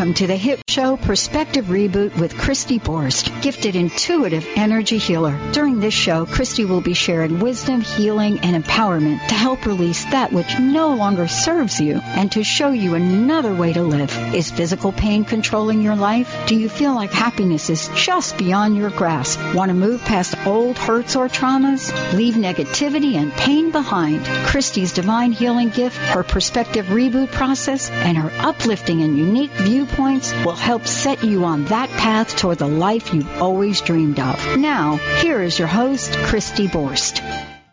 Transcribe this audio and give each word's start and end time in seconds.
Welcome 0.00 0.14
to 0.14 0.26
the 0.28 0.36
hip 0.36 0.62
show 0.70 0.96
Perspective 0.96 1.64
Reboot 1.64 2.16
with 2.16 2.38
Christy 2.38 2.78
Borst, 2.78 3.42
gifted 3.42 3.74
intuitive 3.74 4.46
energy 4.54 4.98
healer. 4.98 5.36
During 5.50 5.80
this 5.80 5.92
show, 5.92 6.26
Christy 6.26 6.64
will 6.64 6.80
be 6.80 6.94
sharing 6.94 7.40
wisdom, 7.40 7.80
healing, 7.80 8.38
and 8.38 8.62
empowerment 8.62 9.26
to 9.26 9.34
help 9.34 9.66
release 9.66 10.04
that 10.04 10.32
which 10.32 10.60
no 10.60 10.94
longer 10.94 11.26
serves 11.26 11.80
you 11.80 11.96
and 11.96 12.30
to 12.32 12.44
show 12.44 12.70
you 12.70 12.94
another 12.94 13.52
way 13.52 13.72
to 13.72 13.82
live. 13.82 14.16
Is 14.32 14.52
physical 14.52 14.92
pain 14.92 15.24
controlling 15.24 15.82
your 15.82 15.96
life? 15.96 16.32
Do 16.46 16.54
you 16.54 16.68
feel 16.68 16.94
like 16.94 17.10
happiness 17.10 17.68
is 17.68 17.90
just 17.96 18.38
beyond 18.38 18.76
your 18.76 18.90
grasp? 18.90 19.40
Want 19.56 19.70
to 19.70 19.74
move 19.74 20.00
past 20.02 20.36
old 20.46 20.78
hurts 20.78 21.16
or 21.16 21.26
traumas? 21.26 21.90
Leave 22.14 22.34
negativity 22.34 23.16
and 23.16 23.32
pain 23.32 23.72
behind. 23.72 24.24
Christy's 24.46 24.92
divine 24.92 25.32
healing 25.32 25.70
gift, 25.70 25.96
her 25.96 26.22
Perspective 26.22 26.86
Reboot 26.86 27.32
process, 27.32 27.90
and 27.90 28.16
her 28.16 28.30
uplifting 28.38 29.02
and 29.02 29.18
unique 29.18 29.50
viewpoints 29.50 30.32
will 30.44 30.59
help 30.60 30.86
set 30.86 31.24
you 31.24 31.44
on 31.44 31.64
that 31.66 31.88
path 31.90 32.36
toward 32.36 32.58
the 32.58 32.68
life 32.68 33.12
you've 33.12 33.42
always 33.42 33.80
dreamed 33.80 34.20
of. 34.20 34.56
Now, 34.56 34.96
here 34.96 35.40
is 35.40 35.58
your 35.58 35.68
host, 35.68 36.12
Christy 36.12 36.68
Borst. 36.68 37.20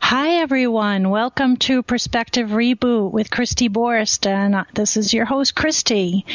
Hi, 0.09 0.35
everyone. 0.35 1.09
Welcome 1.09 1.57
to 1.67 1.84
Perspective 1.84 2.52
Reboot 2.52 3.11
with 3.11 3.29
Christy 3.29 3.67
Borst, 3.67 4.25
and 4.25 4.65
this 4.73 4.95
is 4.95 5.13
your 5.13 5.25
host, 5.25 5.53
Christy. 5.53 6.25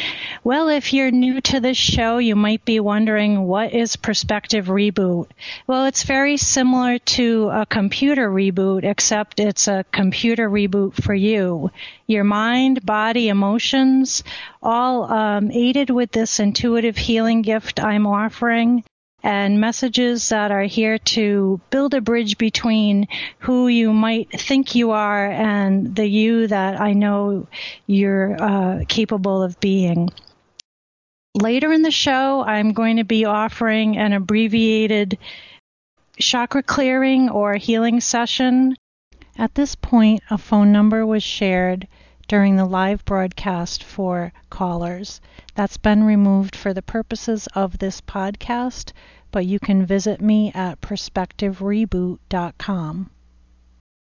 Well, 0.43 0.69
if 0.69 0.93
you're 0.93 1.09
new 1.09 1.41
to 1.41 1.59
this 1.59 1.75
show, 1.75 2.19
you 2.19 2.35
might 2.35 2.63
be 2.65 2.79
wondering 2.79 3.47
what 3.47 3.73
is 3.73 3.95
Perspective 3.95 4.67
Reboot? 4.67 5.25
Well, 5.65 5.85
it's 5.87 6.03
very 6.03 6.37
similar 6.37 6.99
to 7.17 7.49
a 7.51 7.65
computer 7.65 8.29
reboot, 8.29 8.83
except 8.83 9.39
it's 9.39 9.67
a 9.67 9.85
computer 9.91 10.47
reboot 10.47 10.93
for 10.93 11.15
you. 11.15 11.71
Your 12.05 12.25
mind, 12.25 12.85
body, 12.85 13.27
emotions, 13.27 14.23
all 14.61 15.11
um, 15.11 15.49
aided 15.49 15.89
with 15.89 16.11
this 16.11 16.39
intuitive 16.39 16.95
healing 16.95 17.41
gift 17.41 17.79
I'm 17.79 18.05
offering 18.05 18.83
and 19.23 19.61
messages 19.61 20.29
that 20.29 20.51
are 20.51 20.63
here 20.63 20.97
to 20.97 21.59
build 21.69 21.93
a 21.93 22.01
bridge 22.01 22.37
between 22.37 23.07
who 23.39 23.69
you 23.69 23.93
might 23.93 24.29
think 24.29 24.75
you 24.75 24.91
are 24.91 25.31
and 25.31 25.95
the 25.95 26.05
you 26.05 26.47
that 26.47 26.79
I 26.79 26.91
know 26.91 27.47
you're 27.87 28.35
uh, 28.41 28.83
capable 28.87 29.41
of 29.41 29.59
being. 29.61 30.09
Later 31.35 31.71
in 31.71 31.81
the 31.81 31.89
show, 31.91 32.43
I'm 32.43 32.73
going 32.73 32.97
to 32.97 33.05
be 33.05 33.25
offering 33.25 33.97
an 33.97 34.11
abbreviated 34.11 35.17
chakra 36.19 36.61
clearing 36.61 37.29
or 37.29 37.55
healing 37.55 38.01
session. 38.01 38.75
At 39.37 39.55
this 39.55 39.73
point, 39.73 40.21
a 40.29 40.37
phone 40.37 40.71
number 40.71 41.05
was 41.05 41.23
shared 41.23 41.87
during 42.33 42.55
the 42.55 42.65
live 42.65 43.05
broadcast 43.05 43.83
for 43.83 44.33
callers. 44.49 45.21
That's 45.53 45.77
been 45.77 46.03
removed 46.03 46.55
for 46.55 46.73
the 46.73 46.81
purposes 46.81 47.47
of 47.53 47.77
this 47.77 48.01
podcast, 48.01 48.91
but 49.29 49.45
you 49.45 49.59
can 49.59 49.85
visit 49.85 50.19
me 50.19 50.51
at 50.55 50.81
perspectivereboot.com. 50.81 53.11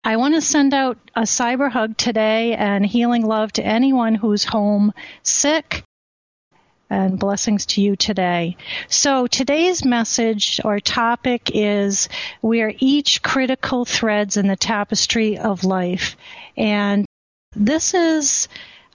I 0.06 0.16
want 0.16 0.36
to 0.36 0.42
send 0.42 0.74
out 0.74 0.98
a 1.14 1.24
cyber 1.24 1.70
hug 1.70 1.98
today 1.98 2.56
and 2.56 2.86
healing 2.86 3.26
love 3.26 3.52
to 3.52 3.66
anyone 3.66 4.16
who's 4.16 4.46
home 4.46 4.94
sick 5.24 5.84
and 6.90 7.20
blessings 7.20 7.66
to 7.66 7.82
you 7.82 7.98
today. 7.98 8.56
So 8.88 9.28
today's 9.28 9.84
message 9.84 10.62
or 10.64 10.80
topic 10.80 11.52
is 11.54 12.08
we 12.42 12.62
are 12.62 12.72
each 12.80 13.24
critical 13.24 13.84
threads 13.84 14.38
in 14.38 14.48
the 14.48 14.56
tapestry 14.56 15.38
of 15.38 15.66
life. 15.66 16.16
And 16.56 17.06
this 17.56 17.94
is 17.94 18.48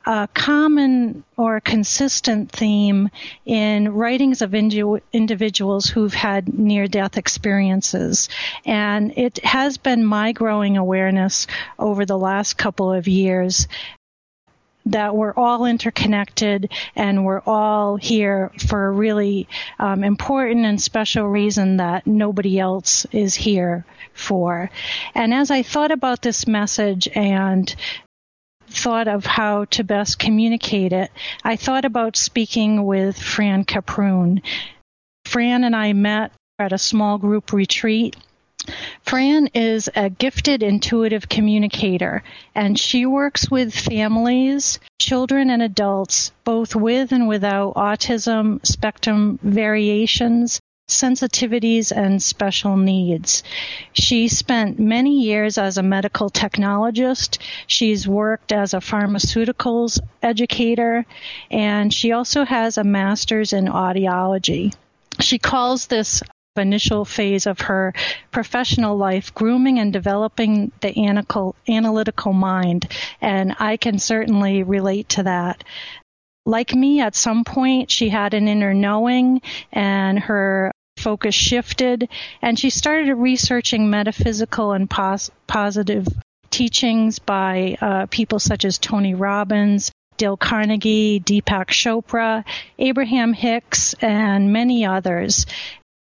a 0.07 0.29
common 0.33 1.25
or 1.37 1.61
consistent 1.61 2.51
theme 2.51 3.11
in 3.45 3.93
writings 3.93 4.41
of 4.41 4.55
indi- 4.55 5.03
individuals 5.13 5.86
who've 5.86 6.14
had 6.14 6.57
near 6.58 6.86
death 6.86 7.19
experiences. 7.19 8.29
And 8.64 9.13
it 9.19 9.45
has 9.45 9.79
been 9.79 10.05
my 10.05 10.33
growing 10.33 10.77
awareness 10.77 11.48
over 11.79 12.07
the 12.07 12.19
last 12.19 12.57
couple 12.57 12.92
of 12.92 13.08
years 13.08 13.67
that 14.86 15.17
we're 15.17 15.35
all 15.35 15.67
interconnected 15.67 16.70
and 16.95 17.25
we're 17.25 17.42
all 17.45 17.97
here 17.97 18.53
for 18.69 18.86
a 18.86 18.92
really 18.92 19.48
um, 19.80 20.05
important 20.05 20.64
and 20.64 20.80
special 20.80 21.27
reason 21.27 21.79
that 21.79 22.07
nobody 22.07 22.61
else 22.61 23.05
is 23.11 23.35
here 23.35 23.85
for. 24.14 24.70
And 25.14 25.35
as 25.35 25.51
I 25.51 25.63
thought 25.63 25.91
about 25.91 26.23
this 26.23 26.47
message 26.47 27.09
and 27.13 27.75
thought 28.77 29.09
of 29.09 29.25
how 29.25 29.64
to 29.67 29.83
best 29.83 30.19
communicate 30.19 30.92
it, 30.92 31.11
I 31.42 31.57
thought 31.57 31.85
about 31.85 32.17
speaking 32.17 32.85
with 32.85 33.19
Fran 33.19 33.64
Caproon. 33.64 34.42
Fran 35.25 35.64
and 35.64 35.75
I 35.75 35.92
met 35.92 36.33
at 36.59 36.73
a 36.73 36.79
small 36.79 37.19
group 37.19 37.53
retreat. 37.53 38.17
Fran 39.03 39.48
is 39.55 39.89
a 39.95 40.11
gifted 40.11 40.63
intuitive 40.63 41.29
communicator, 41.29 42.23
and 42.55 42.79
she 42.79 43.07
works 43.07 43.51
with 43.51 43.75
families, 43.75 44.81
children, 44.98 45.51
and 45.51 45.63
adults, 45.63 46.33
both 46.45 46.75
with 46.75 47.13
and 47.13 47.29
without 47.29 47.75
autism 47.75 48.65
spectrum 48.67 49.39
variations, 49.42 50.61
sensitivities 50.89 51.91
and 51.91 52.23
special 52.23 52.77
needs. 52.77 53.42
She 53.92 54.29
spent 54.29 54.79
many 54.79 55.23
years 55.23 55.58
as 55.58 55.79
a 55.79 55.83
medical 55.83 56.30
technologist. 56.30 57.39
She's 57.67 58.07
worked 58.07 58.52
as 58.52 58.73
a 58.73 58.79
pharmaceuticals 58.79 59.98
educator, 60.23 61.05
and 61.51 61.92
she 61.92 62.13
also 62.13 62.45
has 62.45 62.79
a 62.79 62.85
master's 62.85 63.52
in 63.52 63.67
audiology. 63.67 64.74
She 65.19 65.39
calls 65.39 65.86
this 65.86 66.23
initial 66.55 67.05
phase 67.05 67.47
of 67.47 67.61
her 67.61 67.92
professional 68.30 68.97
life 68.97 69.35
grooming 69.35 69.79
and 69.79 69.92
developing 69.92 70.73
the 70.80 71.53
analytical 71.68 72.33
mind, 72.33 72.91
and 73.20 73.57
I 73.58 73.77
can 73.77 73.98
certainly 73.98 74.63
relate 74.63 75.08
to 75.11 75.24
that 75.24 75.64
like 76.47 76.74
me, 76.74 77.01
at 77.01 77.17
some 77.17 77.45
point, 77.45 77.91
she 77.91 78.08
had 78.08 78.33
an 78.33 78.47
inner 78.47 78.73
knowing 78.73 79.42
and 79.73 80.18
her 80.20 80.73
focus 80.96 81.34
shifted 81.34 82.08
and 82.42 82.58
she 82.58 82.70
started 82.70 83.14
researching 83.14 83.90
metaphysical 83.90 84.73
and 84.73 84.89
pos- 84.89 85.30
positive 85.46 86.07
teachings 86.51 87.18
by 87.18 87.77
uh, 87.80 88.07
people 88.07 88.39
such 88.39 88.64
as 88.64 88.79
Tony 88.79 89.14
Robbins, 89.14 89.90
Dale 90.17 90.36
Carnegie, 90.36 91.20
Deepak 91.20 91.67
Chopra, 91.68 92.45
Abraham 92.79 93.33
Hicks, 93.33 93.95
and 94.01 94.52
many 94.52 94.86
others. 94.86 95.46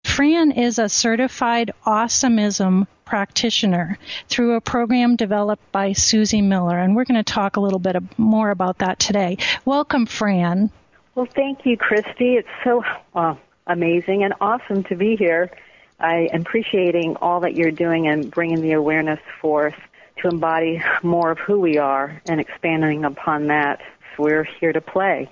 Fran 0.04 0.52
is 0.52 0.78
a 0.80 0.90
certified 0.90 1.72
awesomism 1.86 2.88
practitioner 3.06 3.98
through 4.28 4.56
a 4.56 4.62
program 4.62 5.16
developed 5.16 5.72
by 5.72 5.94
Suzy 5.94 6.42
Miller, 6.42 6.78
and 6.78 6.96
we're 6.96 7.06
going 7.06 7.24
to 7.24 7.34
talk 7.34 7.56
a 7.56 7.62
little 7.62 7.80
bit 7.80 7.96
more 8.18 8.52
about 8.52 8.80
that 8.80 9.00
today. 9.00 9.38
Welcome, 9.66 10.06
Fran. 10.06 10.70
Well, 11.16 11.28
thank 11.34 11.66
you, 11.66 11.78
Christy. 11.78 12.36
It's 12.36 12.48
so 12.64 12.84
amazing 13.68 14.24
and 14.24 14.34
awesome 14.42 14.84
to 14.86 14.96
be 14.96 15.16
here. 15.16 15.52
I 16.00 16.30
am 16.34 16.42
appreciating 16.42 17.18
all 17.18 17.40
that 17.42 17.56
you're 17.56 17.72
doing 17.72 18.08
and 18.08 18.30
bringing 18.30 18.62
the 18.62 18.74
awareness 18.74 19.20
forth 19.40 19.76
to 20.18 20.28
embody 20.28 20.82
more 21.02 21.32
of 21.32 21.40
who 21.40 21.60
we 21.60 21.78
are 21.78 22.22
and 22.28 22.40
expanding 22.40 23.06
upon 23.06 23.48
that. 23.48 23.82
So 24.16 24.24
we're 24.24 24.44
here 24.44 24.74
to 24.74 24.82
play. 24.82 25.32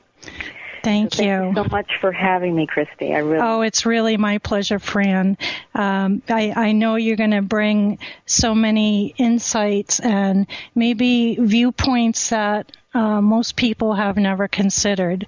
Thank, 0.84 1.14
so 1.14 1.24
you. 1.24 1.47
you. 1.47 1.53
so 1.56 1.64
much 1.66 1.92
for 2.00 2.12
having 2.12 2.56
me, 2.56 2.66
Christy. 2.66 3.14
I 3.14 3.19
really. 3.19 3.40
Oh, 3.42 3.62
it's 3.62 3.86
really 3.86 4.18
my 4.18 4.40
pleasure, 4.40 4.80
Fran. 4.80 5.38
Um, 5.75 6.24
I, 6.28 6.53
I 6.56 6.72
know 6.72 6.96
you're 6.96 7.18
going 7.18 7.31
to 7.31 7.42
bring 7.42 8.00
so 8.25 8.56
many 8.56 9.13
insights 9.18 10.00
and 10.00 10.48
maybe 10.74 11.36
viewpoints 11.39 12.30
that 12.30 12.72
uh, 12.94 13.22
most 13.22 13.56
people 13.56 13.94
have 13.94 14.18
never 14.18 14.48
considered. 14.48 15.27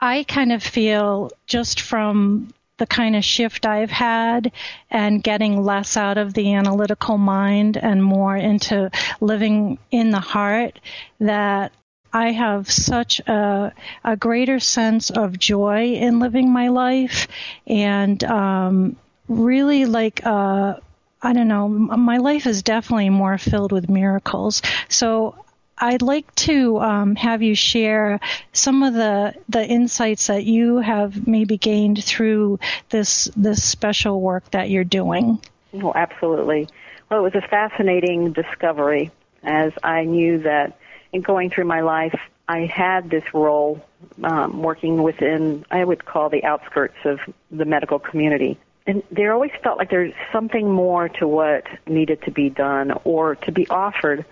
I 0.00 0.24
kind 0.24 0.52
of 0.52 0.62
feel 0.62 1.30
just 1.46 1.80
from 1.80 2.52
the 2.78 2.86
kind 2.86 3.14
of 3.14 3.24
shift 3.24 3.66
I've 3.66 3.90
had 3.90 4.52
and 4.90 5.22
getting 5.22 5.62
less 5.62 5.96
out 5.98 6.16
of 6.16 6.32
the 6.32 6.54
analytical 6.54 7.18
mind 7.18 7.76
and 7.76 8.02
more 8.02 8.36
into 8.36 8.90
living 9.20 9.78
in 9.90 10.10
the 10.10 10.20
heart 10.20 10.80
that 11.20 11.72
I 12.12 12.32
have 12.32 12.70
such 12.70 13.20
a, 13.20 13.72
a 14.02 14.16
greater 14.16 14.58
sense 14.58 15.10
of 15.10 15.38
joy 15.38 15.92
in 15.92 16.18
living 16.18 16.50
my 16.50 16.68
life 16.68 17.28
and 17.66 18.24
um, 18.24 18.96
really 19.28 19.84
like 19.84 20.24
uh, 20.24 20.76
I 21.22 21.34
don't 21.34 21.48
know, 21.48 21.68
my 21.68 22.16
life 22.16 22.46
is 22.46 22.62
definitely 22.62 23.10
more 23.10 23.36
filled 23.36 23.72
with 23.72 23.90
miracles. 23.90 24.62
So 24.88 25.34
I'd 25.80 26.02
like 26.02 26.32
to 26.36 26.78
um, 26.78 27.16
have 27.16 27.42
you 27.42 27.54
share 27.54 28.20
some 28.52 28.82
of 28.82 28.94
the 28.94 29.34
the 29.48 29.66
insights 29.66 30.26
that 30.26 30.44
you 30.44 30.78
have 30.78 31.26
maybe 31.26 31.56
gained 31.56 32.04
through 32.04 32.58
this 32.90 33.30
this 33.36 33.62
special 33.62 34.20
work 34.20 34.50
that 34.50 34.68
you're 34.70 34.84
doing. 34.84 35.40
Oh, 35.74 35.92
absolutely. 35.94 36.68
Well, 37.08 37.20
it 37.20 37.34
was 37.34 37.42
a 37.42 37.48
fascinating 37.48 38.32
discovery, 38.32 39.10
as 39.42 39.72
I 39.82 40.04
knew 40.04 40.38
that 40.40 40.78
in 41.12 41.22
going 41.22 41.50
through 41.50 41.64
my 41.64 41.80
life, 41.80 42.18
I 42.48 42.66
had 42.66 43.10
this 43.10 43.24
role 43.32 43.84
um, 44.22 44.62
working 44.62 45.02
within, 45.02 45.64
I 45.70 45.84
would 45.84 46.04
call 46.04 46.30
the 46.30 46.44
outskirts 46.44 46.96
of 47.04 47.20
the 47.50 47.64
medical 47.64 47.98
community. 47.98 48.58
And 48.86 49.02
there 49.10 49.32
always 49.32 49.52
felt 49.62 49.78
like 49.78 49.90
there's 49.90 50.14
something 50.32 50.70
more 50.70 51.08
to 51.08 51.28
what 51.28 51.66
needed 51.86 52.22
to 52.22 52.30
be 52.30 52.50
done 52.50 52.92
or 53.04 53.36
to 53.36 53.52
be 53.52 53.68
offered. 53.68 54.24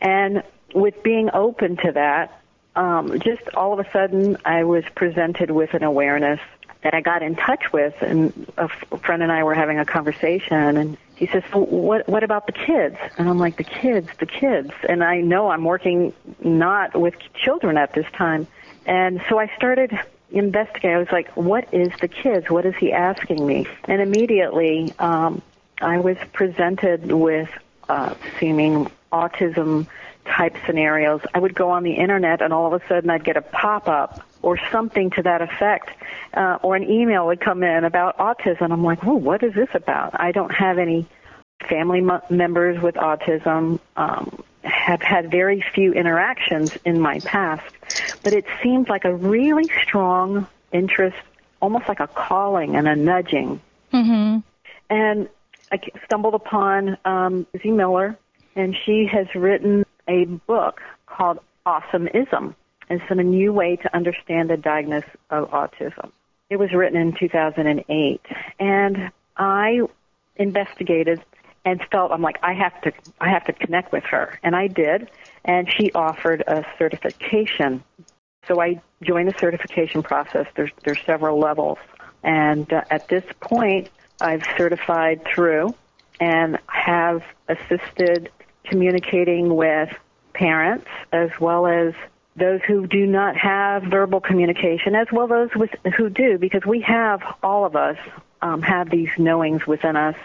And 0.00 0.42
with 0.74 1.02
being 1.02 1.30
open 1.32 1.76
to 1.78 1.92
that, 1.92 2.42
um, 2.74 3.18
just 3.20 3.42
all 3.54 3.72
of 3.72 3.84
a 3.84 3.90
sudden 3.90 4.36
I 4.44 4.64
was 4.64 4.84
presented 4.94 5.50
with 5.50 5.74
an 5.74 5.82
awareness 5.82 6.40
that 6.82 6.94
I 6.94 7.00
got 7.00 7.22
in 7.22 7.34
touch 7.34 7.72
with, 7.72 7.94
and 8.00 8.46
a 8.56 8.68
friend 8.68 9.22
and 9.22 9.32
I 9.32 9.42
were 9.42 9.54
having 9.54 9.78
a 9.78 9.84
conversation, 9.84 10.76
and 10.76 10.96
he 11.16 11.26
says, 11.26 11.42
so 11.50 11.58
"What 11.58 12.08
what 12.08 12.22
about 12.22 12.46
the 12.46 12.52
kids?" 12.52 12.96
And 13.18 13.28
I'm 13.28 13.38
like, 13.38 13.56
"The 13.56 13.64
kids, 13.64 14.08
the 14.20 14.26
kids." 14.26 14.70
And 14.88 15.02
I 15.02 15.20
know 15.20 15.48
I'm 15.48 15.64
working 15.64 16.12
not 16.40 16.94
with 16.94 17.14
children 17.34 17.76
at 17.76 17.94
this 17.94 18.06
time, 18.12 18.46
and 18.84 19.22
so 19.28 19.38
I 19.38 19.50
started 19.56 19.98
investigating. 20.30 20.94
I 20.94 20.98
was 20.98 21.10
like, 21.10 21.28
"What 21.36 21.72
is 21.72 21.90
the 22.00 22.08
kids? 22.08 22.50
What 22.50 22.66
is 22.66 22.76
he 22.76 22.92
asking 22.92 23.44
me?" 23.44 23.66
And 23.84 24.00
immediately, 24.00 24.92
um, 24.98 25.42
I 25.80 25.98
was 25.98 26.18
presented 26.32 27.10
with 27.10 27.48
uh, 27.88 28.14
seeming 28.38 28.90
autism 29.12 29.86
type 30.26 30.56
scenarios. 30.66 31.20
I 31.34 31.38
would 31.38 31.54
go 31.54 31.70
on 31.70 31.82
the 31.82 31.94
internet, 31.94 32.42
and 32.42 32.52
all 32.52 32.72
of 32.72 32.80
a 32.80 32.86
sudden, 32.86 33.10
I'd 33.10 33.24
get 33.24 33.36
a 33.36 33.42
pop 33.42 33.88
up 33.88 34.22
or 34.42 34.58
something 34.70 35.10
to 35.10 35.22
that 35.22 35.42
effect, 35.42 35.90
uh, 36.34 36.58
or 36.62 36.76
an 36.76 36.88
email 36.88 37.26
would 37.26 37.40
come 37.40 37.62
in 37.62 37.84
about 37.84 38.18
autism. 38.18 38.72
I'm 38.72 38.84
like, 38.84 39.04
oh, 39.04 39.14
what 39.14 39.42
is 39.42 39.54
this 39.54 39.68
about? 39.74 40.20
I 40.20 40.32
don't 40.32 40.54
have 40.54 40.78
any 40.78 41.06
family 41.68 41.98
m- 41.98 42.20
members 42.30 42.80
with 42.80 42.94
autism. 42.96 43.80
Um, 43.96 44.42
have 44.62 45.00
had 45.00 45.30
very 45.30 45.64
few 45.74 45.92
interactions 45.92 46.76
in 46.84 47.00
my 47.00 47.20
past, 47.20 47.72
but 48.22 48.32
it 48.32 48.44
seemed 48.62 48.88
like 48.88 49.04
a 49.04 49.14
really 49.14 49.70
strong 49.82 50.46
interest, 50.72 51.16
almost 51.60 51.88
like 51.88 52.00
a 52.00 52.08
calling 52.08 52.74
and 52.74 52.88
a 52.88 52.96
nudging. 52.96 53.60
Mm-hmm. 53.92 54.38
And 54.90 55.28
I 55.70 55.80
stumbled 56.04 56.34
upon 56.34 56.98
um, 57.04 57.46
Lizzie 57.54 57.70
Miller, 57.70 58.18
and 58.56 58.76
she 58.84 59.06
has 59.06 59.32
written 59.34 59.85
a 60.08 60.24
book 60.24 60.80
called 61.06 61.38
Awesomism 61.66 62.54
it's 62.88 63.04
a 63.10 63.14
new 63.14 63.52
way 63.52 63.76
to 63.76 63.96
understand 63.96 64.50
the 64.50 64.56
diagnosis 64.56 65.10
of 65.30 65.50
autism. 65.50 66.10
It 66.48 66.56
was 66.56 66.72
written 66.72 67.00
in 67.00 67.12
2008, 67.12 68.20
and 68.60 69.10
I 69.36 69.80
investigated 70.36 71.22
and 71.64 71.80
felt 71.90 72.12
I'm 72.12 72.22
like 72.22 72.38
I 72.42 72.52
have 72.52 72.80
to 72.82 72.92
I 73.20 73.30
have 73.30 73.44
to 73.46 73.52
connect 73.52 73.90
with 73.92 74.04
her, 74.04 74.38
and 74.44 74.54
I 74.54 74.68
did, 74.68 75.10
and 75.44 75.68
she 75.70 75.90
offered 75.92 76.44
a 76.46 76.64
certification. 76.78 77.82
So 78.46 78.60
I 78.60 78.80
joined 79.02 79.28
the 79.28 79.38
certification 79.38 80.04
process. 80.04 80.46
There's 80.54 80.70
there's 80.84 81.00
several 81.04 81.40
levels, 81.40 81.78
and 82.22 82.72
uh, 82.72 82.82
at 82.90 83.08
this 83.08 83.24
point, 83.40 83.90
I've 84.20 84.44
certified 84.56 85.22
through, 85.34 85.74
and 86.20 86.58
have 86.68 87.24
assisted 87.48 88.30
communicating 88.68 89.54
with 89.54 89.90
parents 90.34 90.86
as 91.12 91.30
well 91.40 91.66
as 91.66 91.94
those 92.36 92.60
who 92.62 92.86
do 92.86 93.06
not 93.06 93.36
have 93.36 93.82
verbal 93.84 94.20
communication, 94.20 94.94
as 94.94 95.08
well 95.10 95.32
as 95.32 95.50
those 95.50 95.56
with, 95.56 95.94
who 95.96 96.10
do, 96.10 96.38
because 96.38 96.64
we 96.66 96.80
have 96.82 97.22
all 97.42 97.64
of 97.64 97.74
us 97.74 97.96
um, 98.42 98.60
have 98.62 98.90
these 98.90 99.08
knowings 99.16 99.66
within 99.66 99.96
us 99.96 100.16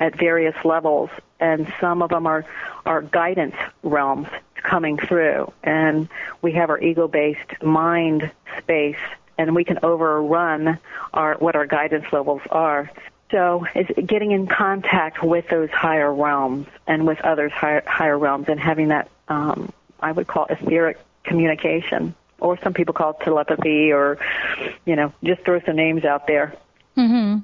at 0.00 0.18
various 0.18 0.56
levels, 0.64 1.10
and 1.38 1.72
some 1.80 2.02
of 2.02 2.10
them 2.10 2.26
are 2.26 2.44
are 2.86 3.02
guidance 3.02 3.54
realms 3.82 4.26
coming 4.54 4.98
through, 4.98 5.52
and 5.62 6.08
we 6.42 6.52
have 6.52 6.70
our 6.70 6.80
ego-based 6.80 7.62
mind 7.62 8.30
space, 8.58 8.98
and 9.38 9.54
we 9.54 9.64
can 9.64 9.78
overrun 9.82 10.78
our 11.14 11.34
what 11.34 11.54
our 11.54 11.66
guidance 11.66 12.06
levels 12.12 12.42
are. 12.50 12.90
So 13.30 13.64
it's 13.74 13.90
getting 14.08 14.32
in 14.32 14.46
contact 14.46 15.22
with 15.22 15.48
those 15.48 15.70
higher 15.70 16.12
realms 16.12 16.66
and 16.86 17.06
with 17.06 17.20
others 17.20 17.52
higher, 17.52 17.82
higher 17.86 18.18
realms, 18.18 18.48
and 18.48 18.58
having 18.58 18.88
that 18.88 19.08
um, 19.28 19.72
I 20.00 20.12
would 20.12 20.26
call 20.26 20.46
etheric 20.46 20.98
communication, 21.22 22.14
or 22.40 22.58
some 22.60 22.74
people 22.74 22.92
call 22.92 23.10
it 23.10 23.20
telepathy, 23.20 23.92
or 23.92 24.18
you 24.84 24.96
know, 24.96 25.12
just 25.22 25.42
throw 25.42 25.60
some 25.60 25.76
names 25.76 26.04
out 26.04 26.26
there. 26.26 26.54
Mm-hmm. 26.96 27.40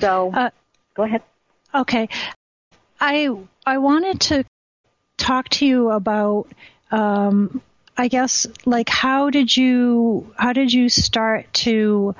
So, 0.00 0.32
uh, 0.32 0.50
go 0.94 1.04
ahead. 1.04 1.22
Okay, 1.74 2.08
I 3.00 3.36
I 3.64 3.78
wanted 3.78 4.20
to 4.22 4.44
talk 5.16 5.48
to 5.50 5.66
you 5.66 5.90
about. 5.90 6.48
Um, 6.90 7.62
I 7.96 8.08
guess 8.08 8.46
like 8.64 8.88
how 8.88 9.28
did 9.28 9.54
you 9.54 10.32
how 10.36 10.54
did 10.54 10.72
you 10.72 10.88
start 10.88 11.52
to 11.52 12.14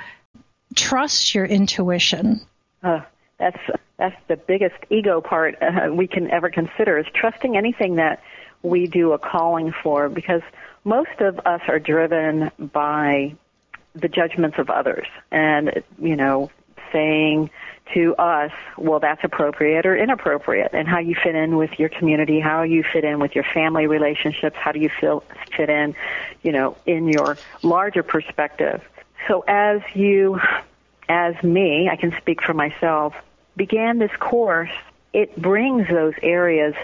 trust 0.75 1.35
your 1.35 1.47
intuition? 1.47 2.43
Uh, 2.83 3.01
that's 3.39 3.59
that's 3.97 4.17
the 4.29 4.37
biggest 4.37 4.77
ego 4.91 5.21
part 5.21 5.57
uh, 5.61 5.93
we 5.93 6.07
can 6.07 6.31
ever 6.31 6.51
consider 6.51 6.99
is 6.99 7.07
trusting 7.15 7.57
anything 7.57 7.97
that 7.97 8.23
we 8.63 8.87
do 8.87 9.13
a 9.13 9.19
calling 9.19 9.73
for 9.83 10.09
because 10.09 10.43
most 10.85 11.21
of 11.21 11.39
us 11.41 11.61
are 11.69 11.79
driven 11.79 12.51
by 12.59 13.35
the 13.95 14.09
judgments 14.09 14.59
of 14.59 14.71
others. 14.71 15.07
And 15.31 15.83
you 15.99 16.17
know 16.17 16.51
saying 16.93 17.51
to 17.95 18.15
us 18.17 18.53
well 18.77 19.01
that's 19.01 19.23
appropriate 19.25 19.87
or 19.87 19.97
inappropriate. 19.97 20.71
And 20.73 20.87
how 20.87 20.99
you 20.99 21.15
fit 21.15 21.35
in 21.35 21.57
with 21.57 21.79
your 21.79 21.89
community 21.89 22.41
how 22.41 22.63
you 22.63 22.83
fit 22.83 23.05
in 23.05 23.21
with 23.21 23.35
your 23.35 23.45
family 23.45 23.87
relationships 23.87 24.57
how 24.59 24.73
do 24.73 24.81
you 24.81 24.91
feel 25.01 25.25
fit 25.57 25.71
in 25.71 25.95
you 26.43 26.53
know 26.53 26.77
in 26.87 27.09
your 27.09 27.37
larger 27.63 28.03
perspective. 28.03 28.83
So 29.29 29.45
as 29.47 29.81
you 29.95 30.41
as 31.11 31.35
me 31.43 31.91
i 31.91 31.97
can 31.97 32.15
speak 32.19 32.41
for 32.43 32.55
myself 32.55 33.13
began 33.57 33.99
this 33.99 34.11
course 34.19 34.71
it 35.13 35.41
brings 35.41 35.89
those 35.89 36.15
areas 36.23 36.75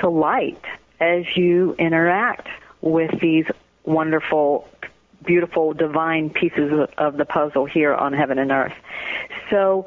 to 0.00 0.08
light 0.08 0.62
as 1.00 1.24
you 1.36 1.74
interact 1.78 2.48
with 2.80 3.20
these 3.20 3.46
wonderful, 3.84 4.68
beautiful, 5.24 5.72
divine 5.72 6.30
pieces 6.30 6.88
of 6.98 7.16
the 7.16 7.24
puzzle 7.24 7.66
here 7.66 7.94
on 7.94 8.12
heaven 8.12 8.38
and 8.38 8.50
earth. 8.50 8.74
So, 9.50 9.86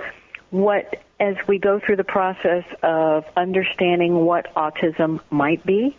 what 0.49 1.01
as 1.19 1.35
we 1.47 1.59
go 1.59 1.79
through 1.79 1.97
the 1.97 2.03
process 2.03 2.63
of 2.81 3.25
understanding 3.37 4.25
what 4.25 4.53
autism 4.55 5.21
might 5.29 5.63
be 5.65 5.95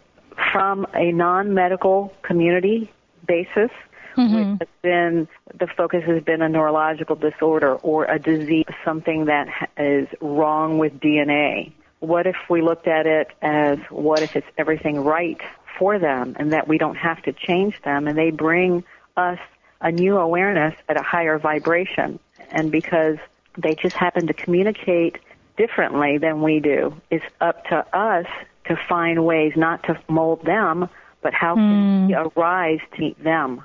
from 0.52 0.86
a 0.94 1.12
non-medical 1.12 2.12
community 2.22 2.90
basis, 3.26 3.70
mm-hmm. 4.16 4.54
which 4.54 4.68
been 4.82 5.28
the 5.54 5.66
focus 5.66 6.04
has 6.04 6.22
been 6.22 6.42
a 6.42 6.48
neurological 6.48 7.16
disorder 7.16 7.74
or 7.76 8.04
a 8.04 8.18
disease, 8.18 8.64
something 8.84 9.26
that 9.26 9.70
is 9.76 10.08
wrong 10.20 10.78
with 10.78 10.98
DNA. 11.00 11.72
What 12.00 12.26
if 12.26 12.36
we 12.50 12.62
looked 12.62 12.88
at 12.88 13.06
it 13.06 13.28
as 13.40 13.78
what 13.90 14.22
if 14.22 14.34
it's 14.34 14.46
everything 14.58 15.00
right 15.00 15.40
for 15.78 15.98
them 15.98 16.36
and 16.38 16.52
that 16.52 16.68
we 16.68 16.78
don't 16.78 16.96
have 16.96 17.22
to 17.22 17.32
change 17.32 17.80
them 17.82 18.06
and 18.06 18.16
they 18.16 18.30
bring 18.30 18.84
us 19.16 19.38
a 19.80 19.90
new 19.90 20.16
awareness 20.16 20.74
at 20.88 20.96
a 20.96 21.02
higher 21.02 21.38
vibration 21.38 22.18
and 22.50 22.70
because 22.70 23.18
they 23.58 23.74
just 23.74 23.96
happen 23.96 24.26
to 24.26 24.32
communicate 24.32 25.18
differently 25.56 26.18
than 26.18 26.40
we 26.40 26.60
do 26.60 26.94
it's 27.10 27.24
up 27.40 27.64
to 27.66 27.84
us 27.96 28.26
to 28.64 28.76
find 28.88 29.24
ways 29.24 29.52
not 29.56 29.82
to 29.82 29.98
mold 30.08 30.44
them 30.44 30.88
but 31.20 31.34
how 31.34 31.54
can 31.54 31.62
mm. 31.62 32.06
we 32.06 32.14
arise 32.14 32.80
to 32.94 33.00
meet 33.00 33.22
them 33.22 33.62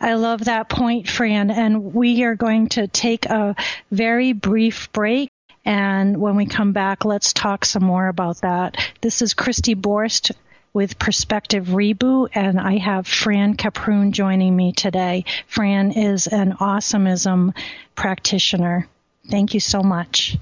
I 0.00 0.14
love 0.14 0.44
that 0.44 0.68
point, 0.68 1.08
Fran. 1.08 1.50
And 1.50 1.94
we 1.94 2.22
are 2.24 2.34
going 2.34 2.68
to 2.70 2.88
take 2.88 3.26
a 3.26 3.56
very 3.90 4.32
brief 4.32 4.92
break. 4.92 5.30
And 5.64 6.18
when 6.18 6.36
we 6.36 6.46
come 6.46 6.72
back, 6.72 7.04
let's 7.04 7.32
talk 7.32 7.64
some 7.64 7.84
more 7.84 8.06
about 8.06 8.42
that. 8.42 8.76
This 9.00 9.20
is 9.22 9.34
Christy 9.34 9.74
Borst 9.74 10.32
with 10.72 10.98
Perspective 10.98 11.68
Reboot, 11.68 12.28
and 12.34 12.60
I 12.60 12.76
have 12.76 13.06
Fran 13.06 13.56
Caproon 13.56 14.10
joining 14.10 14.54
me 14.54 14.72
today. 14.72 15.24
Fran 15.46 15.90
is 15.90 16.26
an 16.26 16.52
awesomism 16.52 17.54
practitioner. 17.94 18.86
Thank 19.30 19.54
you 19.54 19.60
so 19.60 19.82
much. 19.82 20.36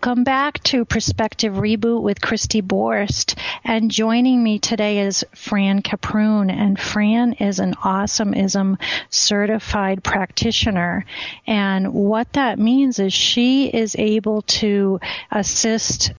Welcome 0.00 0.22
back 0.22 0.62
to 0.62 0.84
Perspective 0.84 1.54
Reboot 1.54 2.02
with 2.02 2.20
Christy 2.20 2.62
Borst. 2.62 3.36
And 3.64 3.90
joining 3.90 4.44
me 4.44 4.60
today 4.60 5.00
is 5.00 5.24
Fran 5.34 5.82
Caproon. 5.82 6.52
And 6.52 6.78
Fran 6.78 7.32
is 7.32 7.58
an 7.58 7.74
awesomism 7.74 8.78
certified 9.10 10.04
practitioner. 10.04 11.04
And 11.48 11.92
what 11.92 12.32
that 12.34 12.60
means 12.60 13.00
is 13.00 13.12
she 13.12 13.66
is 13.66 13.96
able 13.98 14.42
to 14.42 15.00
assist 15.32 16.12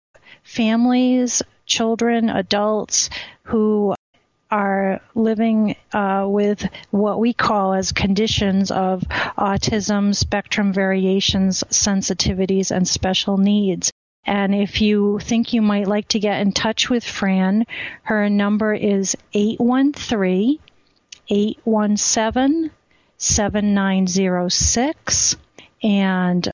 families, 0.43 1.41
children, 1.65 2.29
adults 2.29 3.09
who 3.43 3.95
are 4.51 5.01
living 5.15 5.75
uh, 5.93 6.25
with 6.27 6.67
what 6.91 7.19
we 7.19 7.33
call 7.33 7.73
as 7.73 7.91
conditions 7.91 8.71
of 8.71 9.01
autism, 9.37 10.15
spectrum 10.15 10.73
variations, 10.73 11.63
sensitivities, 11.69 12.71
and 12.71 12.87
special 12.87 13.37
needs. 13.37 13.91
And 14.25 14.53
if 14.53 14.81
you 14.81 15.19
think 15.19 15.53
you 15.53 15.61
might 15.61 15.87
like 15.87 16.09
to 16.09 16.19
get 16.19 16.41
in 16.41 16.51
touch 16.51 16.89
with 16.89 17.03
Fran, 17.03 17.65
her 18.03 18.29
number 18.29 18.73
is 18.73 19.15
813 19.33 20.59
817 21.29 22.71
7906. 23.17 25.35
And 25.81 26.51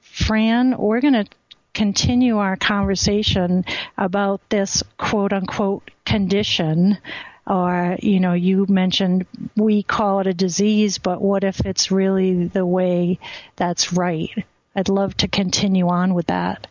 Fran, 0.00 0.76
we're 0.76 1.00
going 1.00 1.14
to 1.14 1.26
continue 1.74 2.38
our 2.38 2.56
conversation 2.56 3.64
about 3.96 4.40
this 4.48 4.82
quote 4.98 5.32
unquote 5.32 5.90
condition. 6.04 6.98
Or 7.46 7.96
you 8.00 8.20
know 8.20 8.34
you 8.34 8.66
mentioned 8.68 9.26
we 9.56 9.82
call 9.82 10.20
it 10.20 10.26
a 10.26 10.34
disease 10.34 10.98
but 10.98 11.20
what 11.20 11.42
if 11.42 11.60
it's 11.60 11.90
really 11.90 12.46
the 12.46 12.66
way 12.66 13.18
that's 13.56 13.92
right? 13.92 14.30
I'd 14.76 14.88
love 14.88 15.16
to 15.18 15.28
continue 15.28 15.88
on 15.88 16.14
with 16.14 16.26
that. 16.26 16.66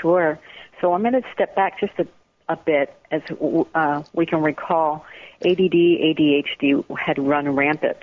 Sure. 0.00 0.38
So 0.80 0.94
i'm 0.94 1.02
going 1.02 1.12
to 1.14 1.22
step 1.34 1.54
back 1.54 1.78
just 1.80 1.92
a, 1.98 2.06
a 2.48 2.56
bit 2.56 2.94
as 3.10 3.22
uh, 3.74 4.02
we 4.14 4.26
can 4.26 4.42
recall 4.42 5.04
add 5.44 5.58
adhd 5.58 6.98
had 6.98 7.18
run 7.18 7.54
rampant 7.54 7.98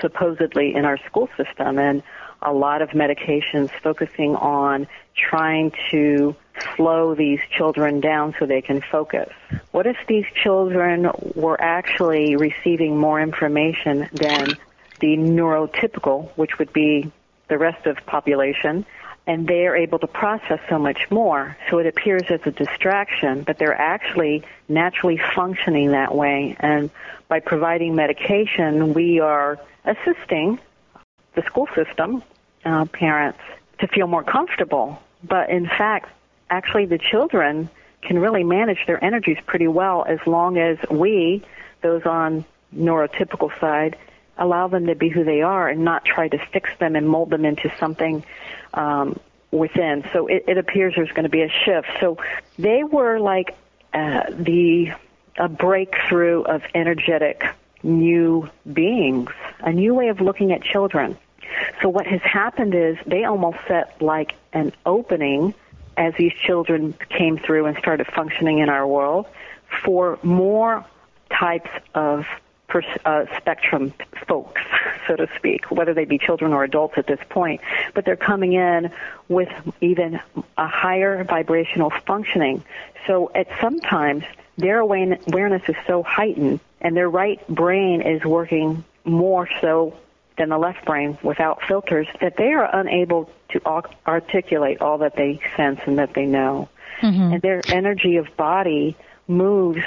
supposedly 0.00 0.74
in 0.74 0.84
our 0.84 0.98
school 1.06 1.28
system. 1.36 1.78
And 1.78 2.02
a 2.42 2.52
lot 2.52 2.82
of 2.82 2.90
medications 2.90 3.70
focusing 3.82 4.34
on 4.36 4.86
trying 5.14 5.72
to 5.90 6.34
slow 6.76 7.14
these 7.14 7.40
children 7.56 8.00
down 8.00 8.34
so 8.38 8.46
they 8.46 8.62
can 8.62 8.80
focus. 8.80 9.30
What 9.72 9.86
if 9.86 9.96
these 10.08 10.26
children 10.42 11.10
were 11.34 11.60
actually 11.60 12.36
receiving 12.36 12.96
more 12.96 13.20
information 13.20 14.08
than 14.12 14.54
the 15.00 15.16
neurotypical, 15.16 16.30
which 16.36 16.58
would 16.58 16.72
be 16.72 17.10
the 17.48 17.58
rest 17.58 17.86
of 17.86 17.96
population, 18.06 18.86
and 19.26 19.46
they 19.46 19.66
are 19.66 19.76
able 19.76 19.98
to 19.98 20.06
process 20.06 20.60
so 20.68 20.78
much 20.78 21.10
more. 21.10 21.56
So 21.68 21.78
it 21.78 21.86
appears 21.86 22.22
as 22.30 22.40
a 22.46 22.50
distraction, 22.50 23.42
but 23.42 23.58
they're 23.58 23.78
actually 23.78 24.42
naturally 24.68 25.20
functioning 25.34 25.92
that 25.92 26.14
way. 26.14 26.56
And 26.58 26.90
by 27.28 27.40
providing 27.40 27.94
medication, 27.94 28.94
we 28.94 29.20
are 29.20 29.58
assisting 29.84 30.58
the 31.34 31.42
school 31.42 31.68
system, 31.74 32.22
uh, 32.64 32.84
parents, 32.86 33.40
to 33.78 33.88
feel 33.88 34.06
more 34.06 34.22
comfortable. 34.22 35.00
But 35.22 35.50
in 35.50 35.66
fact, 35.66 36.10
actually, 36.48 36.86
the 36.86 36.98
children 36.98 37.68
can 38.02 38.18
really 38.18 38.44
manage 38.44 38.78
their 38.86 39.02
energies 39.02 39.38
pretty 39.46 39.68
well 39.68 40.04
as 40.06 40.18
long 40.26 40.58
as 40.58 40.78
we, 40.90 41.42
those 41.82 42.04
on 42.06 42.44
neurotypical 42.74 43.58
side, 43.60 43.96
allow 44.38 44.68
them 44.68 44.86
to 44.86 44.94
be 44.94 45.08
who 45.08 45.24
they 45.24 45.42
are 45.42 45.68
and 45.68 45.84
not 45.84 46.04
try 46.04 46.28
to 46.28 46.38
fix 46.52 46.70
them 46.78 46.96
and 46.96 47.08
mold 47.08 47.30
them 47.30 47.44
into 47.44 47.70
something 47.78 48.24
um, 48.72 49.18
within. 49.50 50.04
So 50.12 50.28
it, 50.28 50.44
it 50.48 50.58
appears 50.58 50.94
there's 50.96 51.10
going 51.10 51.24
to 51.24 51.28
be 51.28 51.42
a 51.42 51.50
shift. 51.50 51.88
So 52.00 52.18
they 52.58 52.82
were 52.84 53.18
like 53.18 53.54
uh, 53.92 54.24
the 54.30 54.92
a 55.36 55.48
breakthrough 55.48 56.42
of 56.42 56.62
energetic 56.74 57.42
new 57.82 58.48
beings, 58.70 59.30
a 59.60 59.72
new 59.72 59.94
way 59.94 60.08
of 60.08 60.20
looking 60.20 60.52
at 60.52 60.62
children. 60.62 61.16
So 61.82 61.88
what 61.88 62.06
has 62.06 62.20
happened 62.22 62.74
is 62.74 62.96
they 63.06 63.24
almost 63.24 63.58
set 63.66 64.00
like 64.00 64.34
an 64.52 64.72
opening 64.86 65.54
as 65.96 66.14
these 66.18 66.32
children 66.32 66.94
came 67.08 67.38
through 67.38 67.66
and 67.66 67.76
started 67.78 68.06
functioning 68.06 68.58
in 68.58 68.68
our 68.68 68.86
world 68.86 69.26
for 69.84 70.18
more 70.22 70.84
types 71.30 71.70
of 71.94 72.26
pers- 72.68 72.84
uh, 73.04 73.26
spectrum 73.36 73.92
folks, 74.26 74.62
so 75.06 75.16
to 75.16 75.28
speak, 75.36 75.70
whether 75.70 75.92
they 75.92 76.04
be 76.04 76.18
children 76.18 76.52
or 76.52 76.64
adults 76.64 76.94
at 76.96 77.06
this 77.06 77.20
point. 77.28 77.60
But 77.94 78.04
they're 78.04 78.16
coming 78.16 78.54
in 78.54 78.90
with 79.28 79.50
even 79.80 80.20
a 80.56 80.66
higher 80.66 81.22
vibrational 81.24 81.92
functioning. 82.06 82.64
So 83.06 83.30
at 83.34 83.48
sometimes 83.60 84.24
their 84.56 84.80
awareness 84.80 85.62
is 85.68 85.76
so 85.86 86.02
heightened 86.02 86.60
and 86.80 86.96
their 86.96 87.10
right 87.10 87.46
brain 87.48 88.00
is 88.02 88.24
working 88.24 88.84
more 89.04 89.48
so 89.60 89.96
than 90.40 90.48
the 90.48 90.58
left 90.58 90.84
brain 90.84 91.16
without 91.22 91.62
filters 91.62 92.08
that 92.20 92.36
they 92.36 92.52
are 92.52 92.68
unable 92.74 93.30
to 93.50 93.60
articulate 94.06 94.80
all 94.80 94.98
that 94.98 95.14
they 95.14 95.40
sense 95.56 95.80
and 95.86 95.98
that 95.98 96.14
they 96.14 96.26
know. 96.26 96.68
Mm-hmm. 97.02 97.34
And 97.34 97.42
their 97.42 97.62
energy 97.68 98.16
of 98.16 98.36
body 98.36 98.96
moves 99.28 99.82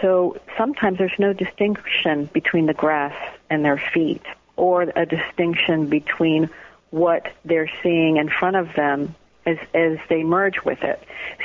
so 0.00 0.38
sometimes 0.56 0.98
there's 0.98 1.18
no 1.18 1.32
distinction 1.32 2.26
between 2.32 2.66
the 2.66 2.74
grass 2.74 3.14
and 3.50 3.64
their 3.64 3.78
feet 3.92 4.22
or 4.56 4.82
a 4.82 5.06
distinction 5.06 5.86
between 5.86 6.50
what 6.90 7.26
they're 7.44 7.70
seeing 7.82 8.16
in 8.16 8.28
front 8.28 8.56
of 8.56 8.74
them 8.74 9.14
as, 9.46 9.58
as 9.74 9.98
they 10.08 10.22
merge 10.22 10.62
with 10.64 10.82
it. 10.82 11.02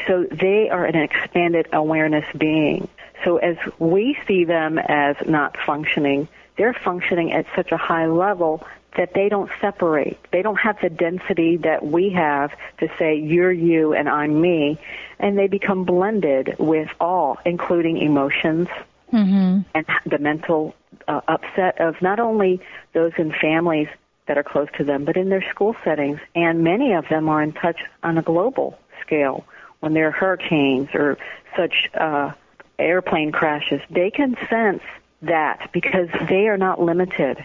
So 0.08 0.26
they 0.32 0.70
are 0.70 0.86
an 0.86 0.96
expanded 0.96 1.68
awareness 1.74 2.26
being. 2.38 2.88
So 3.24 3.38
as 3.38 3.58
we 3.80 4.18
see 4.28 4.46
them 4.46 4.78
as 4.78 5.16
not 5.26 5.58
functioning, 5.66 6.28
they're 6.58 6.74
functioning 6.74 7.32
at 7.32 7.46
such 7.56 7.72
a 7.72 7.78
high 7.78 8.08
level 8.08 8.66
that 8.98 9.14
they 9.14 9.28
don't 9.30 9.52
separate. 9.60 10.18
They 10.32 10.42
don't 10.42 10.56
have 10.58 10.78
the 10.82 10.90
density 10.90 11.58
that 11.58 11.86
we 11.86 12.12
have 12.12 12.52
to 12.80 12.88
say 12.98 13.16
you're 13.16 13.52
you 13.52 13.94
and 13.94 14.08
I'm 14.08 14.40
me, 14.40 14.80
and 15.20 15.38
they 15.38 15.48
become 15.48 15.84
blended 15.84 16.56
with 16.60 16.90
all, 17.00 17.38
including 17.46 17.98
emotions 17.98 18.70
mm-hmm. 19.12 19.62
and 19.74 19.86
the 20.06 20.18
mental 20.18 20.76
uh, 21.08 21.22
upset 21.28 21.80
of 21.82 22.02
not 22.02 22.20
only 22.20 22.62
those 22.94 23.12
in 23.18 23.34
families 23.34 23.88
that 24.28 24.38
are 24.38 24.44
close 24.44 24.70
to 24.78 24.84
them, 24.84 25.06
but 25.06 25.18
in 25.18 25.30
their 25.30 25.44
school 25.50 25.76
settings. 25.84 26.20
And 26.34 26.64
many 26.64 26.94
of 26.94 27.08
them 27.10 27.30
are 27.30 27.44
in 27.44 27.54
touch 27.54 27.82
on 28.02 28.18
a 28.18 28.22
global 28.22 28.80
scale 29.02 29.46
when 29.82 29.94
there 29.94 30.08
are 30.08 30.12
hurricanes 30.12 30.90
or 30.94 31.18
such 31.56 31.90
uh, 31.94 32.32
airplane 32.80 33.32
crashes. 33.32 33.82
They 33.90 34.10
can 34.10 34.36
sense 34.50 34.82
that 35.22 35.70
because 35.72 36.10
they 36.30 36.48
are 36.48 36.58
not 36.58 36.82
limited. 36.82 37.44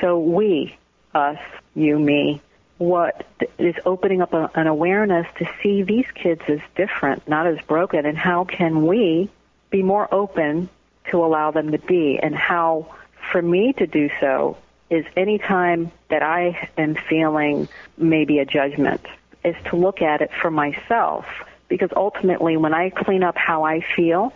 So 0.00 0.18
we, 0.18 0.76
us, 1.14 1.38
you, 1.74 1.98
me, 1.98 2.40
what 2.78 3.26
is 3.58 3.74
opening 3.84 4.22
up 4.22 4.32
a, 4.32 4.50
an 4.54 4.66
awareness 4.66 5.26
to 5.38 5.48
see 5.62 5.82
these 5.82 6.06
kids 6.14 6.42
as 6.48 6.60
different, 6.76 7.28
not 7.28 7.46
as 7.46 7.58
broken, 7.66 8.06
and 8.06 8.16
how 8.16 8.44
can 8.44 8.86
we 8.86 9.28
be 9.70 9.82
more 9.82 10.12
open 10.12 10.68
to 11.10 11.24
allow 11.24 11.50
them 11.50 11.72
to 11.72 11.78
be, 11.78 12.18
and 12.18 12.34
how 12.34 12.86
for 13.30 13.42
me 13.42 13.72
to 13.74 13.86
do 13.86 14.10
so 14.20 14.56
is 14.88 15.04
any 15.16 15.38
time 15.38 15.92
that 16.08 16.22
I 16.22 16.70
am 16.76 16.96
feeling 17.08 17.68
maybe 17.96 18.38
a 18.38 18.44
judgment, 18.44 19.04
is 19.44 19.54
to 19.66 19.76
look 19.76 20.02
at 20.02 20.20
it 20.20 20.30
for 20.40 20.50
myself. 20.50 21.26
Because 21.68 21.90
ultimately, 21.94 22.56
when 22.56 22.74
I 22.74 22.90
clean 22.90 23.22
up 23.22 23.36
how 23.36 23.62
I 23.62 23.80
feel, 23.80 24.32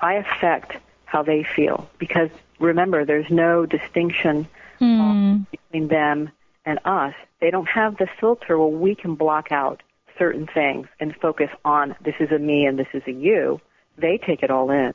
I 0.00 0.14
affect 0.14 0.76
how 1.08 1.22
they 1.22 1.42
feel. 1.42 1.88
Because 1.98 2.28
remember, 2.60 3.04
there's 3.04 3.30
no 3.30 3.64
distinction 3.64 4.46
mm. 4.80 5.46
between 5.50 5.88
them 5.88 6.30
and 6.66 6.78
us. 6.84 7.14
They 7.40 7.50
don't 7.50 7.68
have 7.68 7.96
the 7.96 8.08
filter 8.20 8.58
where 8.58 8.68
we 8.68 8.94
can 8.94 9.14
block 9.14 9.50
out 9.50 9.82
certain 10.18 10.46
things 10.46 10.86
and 11.00 11.16
focus 11.16 11.50
on 11.64 11.96
this 12.04 12.16
is 12.20 12.30
a 12.30 12.38
me 12.38 12.66
and 12.66 12.78
this 12.78 12.88
is 12.92 13.02
a 13.06 13.12
you. 13.12 13.60
They 13.96 14.18
take 14.18 14.42
it 14.42 14.50
all 14.50 14.70
in. 14.70 14.92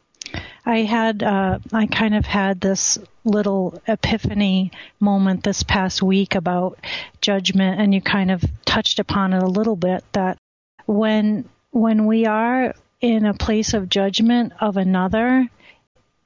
I 0.65 0.79
had, 0.83 1.23
uh, 1.23 1.59
I 1.73 1.87
kind 1.87 2.15
of 2.15 2.25
had 2.25 2.61
this 2.61 2.97
little 3.25 3.81
epiphany 3.87 4.71
moment 4.99 5.43
this 5.43 5.63
past 5.63 6.01
week 6.01 6.35
about 6.35 6.79
judgment, 7.21 7.81
and 7.81 7.93
you 7.93 8.01
kind 8.01 8.31
of 8.31 8.43
touched 8.65 8.99
upon 8.99 9.33
it 9.33 9.43
a 9.43 9.47
little 9.47 9.75
bit 9.75 10.03
that 10.13 10.37
when 10.85 11.49
when 11.71 12.05
we 12.05 12.27
are 12.27 12.75
in 13.01 13.25
a 13.25 13.33
place 13.33 13.73
of 13.73 13.89
judgment 13.89 14.53
of 14.61 14.77
another, 14.77 15.49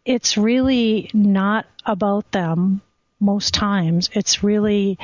it's 0.08 0.38
really 0.38 1.12
not 1.14 1.66
about 1.86 2.32
them 2.32 2.82
most 3.20 3.54
times. 3.54 4.10
It's 4.14 4.42
really 4.42 4.98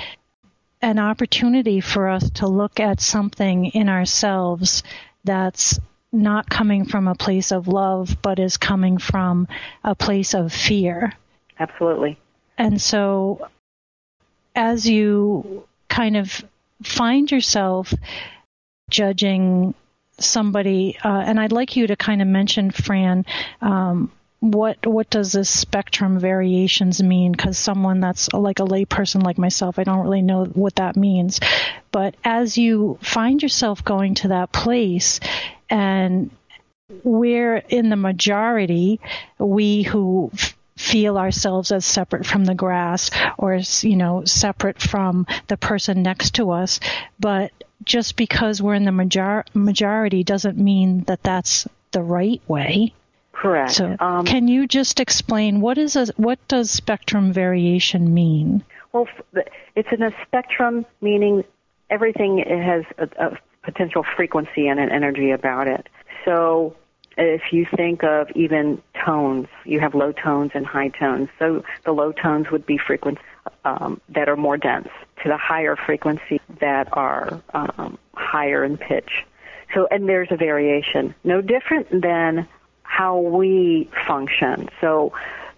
an 0.81 0.97
opportunity 0.97 1.81
for 1.81 2.07
us 2.07 2.29
to 2.35 2.47
look 2.47 2.79
at 2.79 3.01
something 3.01 3.65
in 3.65 3.89
ourselves 3.89 4.81
that's 5.25 5.77
not 6.13 6.49
coming 6.49 6.85
from 6.85 7.09
a 7.09 7.15
place 7.15 7.51
of 7.51 7.67
love, 7.67 8.15
but 8.21 8.39
is 8.39 8.55
coming 8.55 8.97
from 8.97 9.49
a 9.83 9.93
place 9.93 10.33
of 10.33 10.53
fear. 10.53 11.11
Absolutely. 11.59 12.17
And 12.57 12.81
so, 12.81 13.47
as 14.55 14.87
you 14.87 15.67
kind 15.89 16.15
of 16.15 16.45
find 16.81 17.29
yourself 17.29 17.93
judging 18.89 19.73
somebody, 20.17 20.97
uh, 21.03 21.23
and 21.25 21.41
I'd 21.41 21.51
like 21.51 21.75
you 21.75 21.87
to 21.87 21.95
kind 21.97 22.21
of 22.21 22.27
mention, 22.27 22.71
Fran, 22.71 23.25
um, 23.61 24.09
what 24.43 24.85
what 24.85 25.09
does 25.09 25.31
this 25.31 25.49
spectrum 25.49 26.19
variations 26.19 27.01
mean? 27.01 27.31
Because 27.31 27.57
someone 27.57 28.01
that's 28.01 28.31
like 28.33 28.59
a 28.59 28.65
layperson 28.65 29.23
like 29.23 29.37
myself 29.37 29.79
i 29.79 29.85
don't 29.85 30.03
really 30.03 30.21
know 30.21 30.43
what 30.43 30.75
that 30.75 30.97
means. 30.97 31.39
But 31.93 32.15
as 32.25 32.57
you 32.57 32.97
find 33.01 33.41
yourself 33.41 33.85
going 33.85 34.15
to 34.15 34.29
that 34.29 34.51
place 34.51 35.21
and 35.69 36.29
we're 37.05 37.57
in 37.57 37.89
the 37.89 37.95
majority, 37.95 38.99
we 39.39 39.83
who 39.83 40.29
feel 40.75 41.17
ourselves 41.17 41.71
as 41.71 41.85
separate 41.85 42.25
from 42.25 42.43
the 42.43 42.55
grass 42.55 43.11
or 43.37 43.61
you 43.81 43.95
know 43.95 44.25
separate 44.25 44.81
from 44.81 45.25
the 45.47 45.55
person 45.55 46.01
next 46.01 46.31
to 46.35 46.49
us 46.49 46.79
but 47.19 47.51
just 47.85 48.17
because 48.17 48.59
we're 48.59 48.73
in 48.73 48.83
the 48.83 48.91
major- 48.91 49.45
majority 49.53 50.23
doesn't 50.23 50.57
mean 50.57 51.03
that 51.03 51.21
that's 51.21 51.67
the 51.91 52.01
right 52.01 52.41
way 52.47 52.91
correct 53.43 53.73
so 53.73 53.95
um, 53.99 54.25
can 54.25 54.47
you 54.47 54.65
just 54.67 54.99
explain 54.99 55.61
what 55.61 55.77
is 55.77 55.95
a, 55.95 56.07
what 56.17 56.39
does 56.47 56.71
spectrum 56.71 57.33
variation 57.33 58.13
mean 58.13 58.63
well 58.91 59.07
it's 59.75 59.89
in 59.91 60.01
a 60.01 60.11
spectrum 60.25 60.85
meaning 61.01 61.43
everything 61.89 62.37
has 62.39 62.83
a, 62.97 63.27
a 63.27 63.37
potential 63.63 64.03
frequency 64.15 64.67
and 64.67 64.79
an 64.79 64.91
energy 64.91 65.31
about 65.31 65.67
it 65.67 65.87
so 66.25 66.75
if 67.17 67.41
you 67.51 67.65
think 67.75 68.03
of 68.03 68.29
even 68.35 68.81
tones, 69.05 69.47
you 69.65 69.79
have 69.79 69.93
low 69.93 70.11
tones 70.11 70.51
and 70.53 70.65
high 70.65 70.89
tones. 70.89 71.29
So 71.37 71.63
the 71.85 71.91
low 71.91 72.11
tones 72.11 72.49
would 72.51 72.65
be 72.65 72.77
frequencies 72.77 73.23
um, 73.65 74.01
that 74.09 74.29
are 74.29 74.35
more 74.35 74.57
dense 74.57 74.89
to 75.21 75.29
the 75.29 75.37
higher 75.37 75.75
frequency 75.75 76.41
that 76.59 76.87
are 76.93 77.41
um, 77.53 77.97
higher 78.15 78.63
in 78.63 78.77
pitch. 78.77 79.25
So, 79.73 79.87
and 79.89 80.07
there's 80.07 80.29
a 80.31 80.37
variation. 80.37 81.13
No 81.23 81.41
different 81.41 81.89
than 82.01 82.47
how 82.83 83.19
we 83.19 83.89
function. 84.07 84.69
So, 84.81 85.13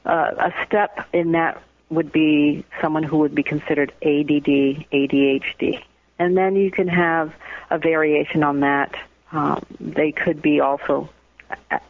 uh, 0.06 0.32
a 0.38 0.66
step 0.66 1.08
in 1.14 1.34
that 1.34 1.62
would 1.90 2.12
be 2.12 2.64
someone 2.82 3.04
who 3.04 3.18
would 3.20 3.36
be 3.36 3.44
considered 3.44 3.92
ADD, 4.02 4.86
ADHD. 4.92 5.84
And 6.18 6.38
then 6.38 6.56
you 6.56 6.72
can 6.72 6.88
have 6.88 7.34
a 7.70 7.78
variation 7.78 8.44
on 8.44 8.62
that. 8.62 8.96
Um, 9.32 9.66
they 9.80 10.12
could 10.12 10.42
be 10.42 10.60
also 10.60 11.10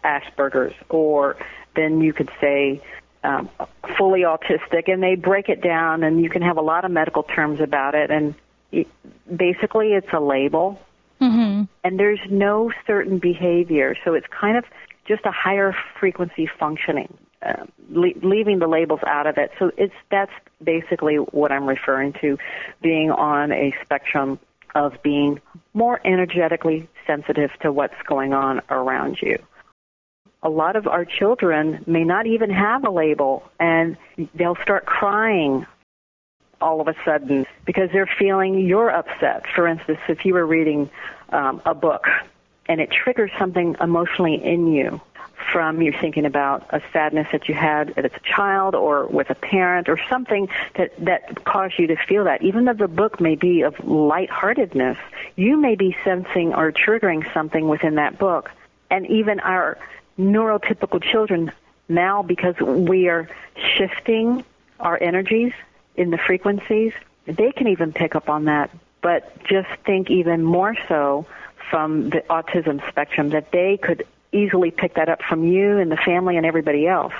Asperger's, 0.03 0.73
or 0.89 1.37
then 1.75 2.01
you 2.01 2.13
could 2.13 2.29
say 2.41 2.81
um, 3.23 3.49
fully 3.97 4.21
autistic, 4.21 4.91
and 4.91 5.01
they 5.01 5.15
break 5.15 5.49
it 5.49 5.61
down, 5.61 6.03
and 6.03 6.21
you 6.21 6.29
can 6.29 6.41
have 6.41 6.57
a 6.57 6.61
lot 6.61 6.85
of 6.85 6.91
medical 6.91 7.23
terms 7.23 7.59
about 7.59 7.95
it, 7.95 8.11
and 8.11 8.35
it, 8.71 8.87
basically 9.33 9.93
it's 9.93 10.11
a 10.13 10.19
label, 10.19 10.79
mm-hmm. 11.19 11.63
and 11.83 11.99
there's 11.99 12.19
no 12.29 12.71
certain 12.85 13.17
behavior, 13.17 13.95
so 14.03 14.13
it's 14.13 14.27
kind 14.27 14.57
of 14.57 14.65
just 15.07 15.25
a 15.25 15.31
higher 15.31 15.75
frequency 15.99 16.49
functioning. 16.59 17.13
Uh, 17.41 17.65
le- 17.89 18.17
leaving 18.23 18.59
the 18.59 18.67
labels 18.67 19.01
out 19.05 19.27
of 19.27 19.37
it, 19.37 19.51
so 19.59 19.71
it's 19.77 19.93
that's 20.09 20.31
basically 20.63 21.15
what 21.17 21.51
I'm 21.51 21.67
referring 21.67 22.13
to, 22.21 22.37
being 22.81 23.11
on 23.11 23.51
a 23.51 23.73
spectrum 23.83 24.39
of 24.73 24.93
being 25.03 25.39
more 25.73 25.99
energetically 26.05 26.89
sensitive 27.07 27.51
to 27.61 27.71
what's 27.71 28.01
going 28.07 28.33
on 28.33 28.61
around 28.69 29.19
you. 29.21 29.37
A 30.43 30.49
lot 30.49 30.75
of 30.75 30.85
our 30.85 31.05
children 31.05 31.83
may 31.87 32.03
not 32.03 32.27
even 32.27 32.49
have 32.49 32.83
a 32.83 32.91
label 32.91 33.43
and 33.59 33.97
they'll 34.35 34.57
start 34.61 34.85
crying 34.85 35.65
all 36.61 36.81
of 36.81 36.87
a 36.87 36.95
sudden 37.03 37.45
because 37.65 37.89
they're 37.91 38.09
feeling 38.19 38.59
you're 38.59 38.89
upset. 38.89 39.43
For 39.55 39.67
instance, 39.67 39.99
if 40.07 40.25
you 40.25 40.33
were 40.33 40.45
reading 40.45 40.89
um, 41.29 41.61
a 41.65 41.73
book 41.73 42.05
and 42.67 42.81
it 42.81 42.91
triggers 42.91 43.31
something 43.37 43.75
emotionally 43.79 44.43
in 44.43 44.67
you, 44.67 45.01
from 45.51 45.81
you 45.81 45.91
thinking 45.91 46.25
about 46.25 46.65
a 46.69 46.81
sadness 46.91 47.27
that 47.31 47.47
you 47.47 47.53
had 47.55 47.93
as 47.97 48.05
a 48.05 48.19
child 48.21 48.75
or 48.75 49.05
with 49.07 49.29
a 49.29 49.35
parent 49.35 49.89
or 49.89 49.99
something 50.09 50.49
that, 50.75 50.91
that 51.03 51.43
caused 51.43 51.77
you 51.77 51.87
to 51.87 51.95
feel 51.95 52.23
that. 52.23 52.41
Even 52.41 52.65
though 52.65 52.73
the 52.73 52.87
book 52.87 53.19
may 53.19 53.35
be 53.35 53.61
of 53.61 53.75
lightheartedness, 53.85 54.97
you 55.35 55.57
may 55.57 55.75
be 55.75 55.95
sensing 56.03 56.53
or 56.53 56.71
triggering 56.71 57.31
something 57.33 57.67
within 57.67 57.95
that 57.95 58.17
book. 58.17 58.51
And 58.89 59.05
even 59.07 59.39
our 59.39 59.77
neurotypical 60.17 61.03
children 61.03 61.51
now, 61.87 62.23
because 62.23 62.55
we 62.59 63.09
are 63.09 63.29
shifting 63.77 64.43
our 64.79 65.01
energies 65.01 65.53
in 65.95 66.09
the 66.09 66.17
frequencies, 66.17 66.93
they 67.25 67.51
can 67.51 67.67
even 67.67 67.93
pick 67.93 68.15
up 68.15 68.29
on 68.29 68.45
that. 68.45 68.71
But 69.01 69.43
just 69.45 69.69
think 69.85 70.09
even 70.09 70.43
more 70.43 70.75
so 70.87 71.27
from 71.69 72.09
the 72.09 72.23
autism 72.29 72.87
spectrum 72.89 73.29
that 73.29 73.51
they 73.51 73.77
could 73.81 74.05
easily 74.31 74.71
pick 74.71 74.95
that 74.95 75.09
up 75.09 75.21
from 75.21 75.43
you 75.43 75.77
and 75.77 75.91
the 75.91 75.97
family 75.97 76.37
and 76.37 76.45
everybody 76.45 76.87
else. 76.87 77.13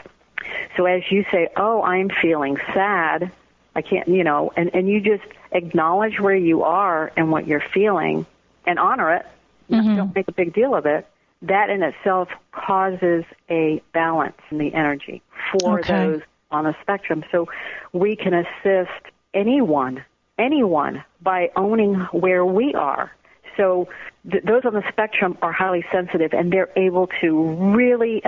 So 0.78 0.86
as 0.86 1.02
you 1.10 1.26
say, 1.32 1.50
"Oh, 1.56 1.82
I'm 1.82 2.10
feeling 2.10 2.58
sad," 2.74 3.32
I 3.76 3.82
can't, 3.82 4.08
you 4.08 4.24
know, 4.24 4.52
and 4.56 4.74
and 4.74 4.88
you 4.88 5.00
just 5.02 5.24
acknowledge 5.52 6.20
where 6.20 6.36
you 6.36 6.64
are 6.64 7.12
and 7.16 7.32
what 7.32 7.48
you're 7.48 7.64
feeling, 7.74 8.26
and 8.66 8.78
honor 8.78 9.14
it. 9.16 9.26
Mm-hmm. 9.70 9.96
Don't 9.96 10.16
make 10.16 10.28
a 10.28 10.34
big 10.34 10.54
deal 10.54 10.76
of 10.76 10.86
it. 10.86 11.08
That 11.42 11.70
in 11.70 11.84
itself 11.84 12.30
causes 12.52 13.24
a 13.50 13.82
balance 13.94 14.38
in 14.52 14.58
the 14.58 14.74
energy 14.74 15.22
for 15.52 15.80
okay. 15.80 15.94
those 15.94 16.22
on 16.52 16.66
a 16.66 16.76
spectrum. 16.82 17.24
So 17.32 17.48
we 17.92 18.16
can 18.16 18.34
assist 18.34 18.92
anyone, 19.34 20.04
anyone 20.38 21.04
by 21.22 21.52
owning 21.56 21.96
where 22.12 22.46
we 22.46 22.74
are 22.74 23.12
so 23.58 23.88
th- 24.30 24.44
those 24.44 24.66
on 24.66 24.74
the 24.74 24.84
spectrum 24.90 25.38
are 25.42 25.52
highly 25.52 25.86
sensitive, 25.92 26.34
and 26.34 26.52
they're 26.52 26.72
able 26.76 27.08
to 27.22 27.44
really. 27.74 28.24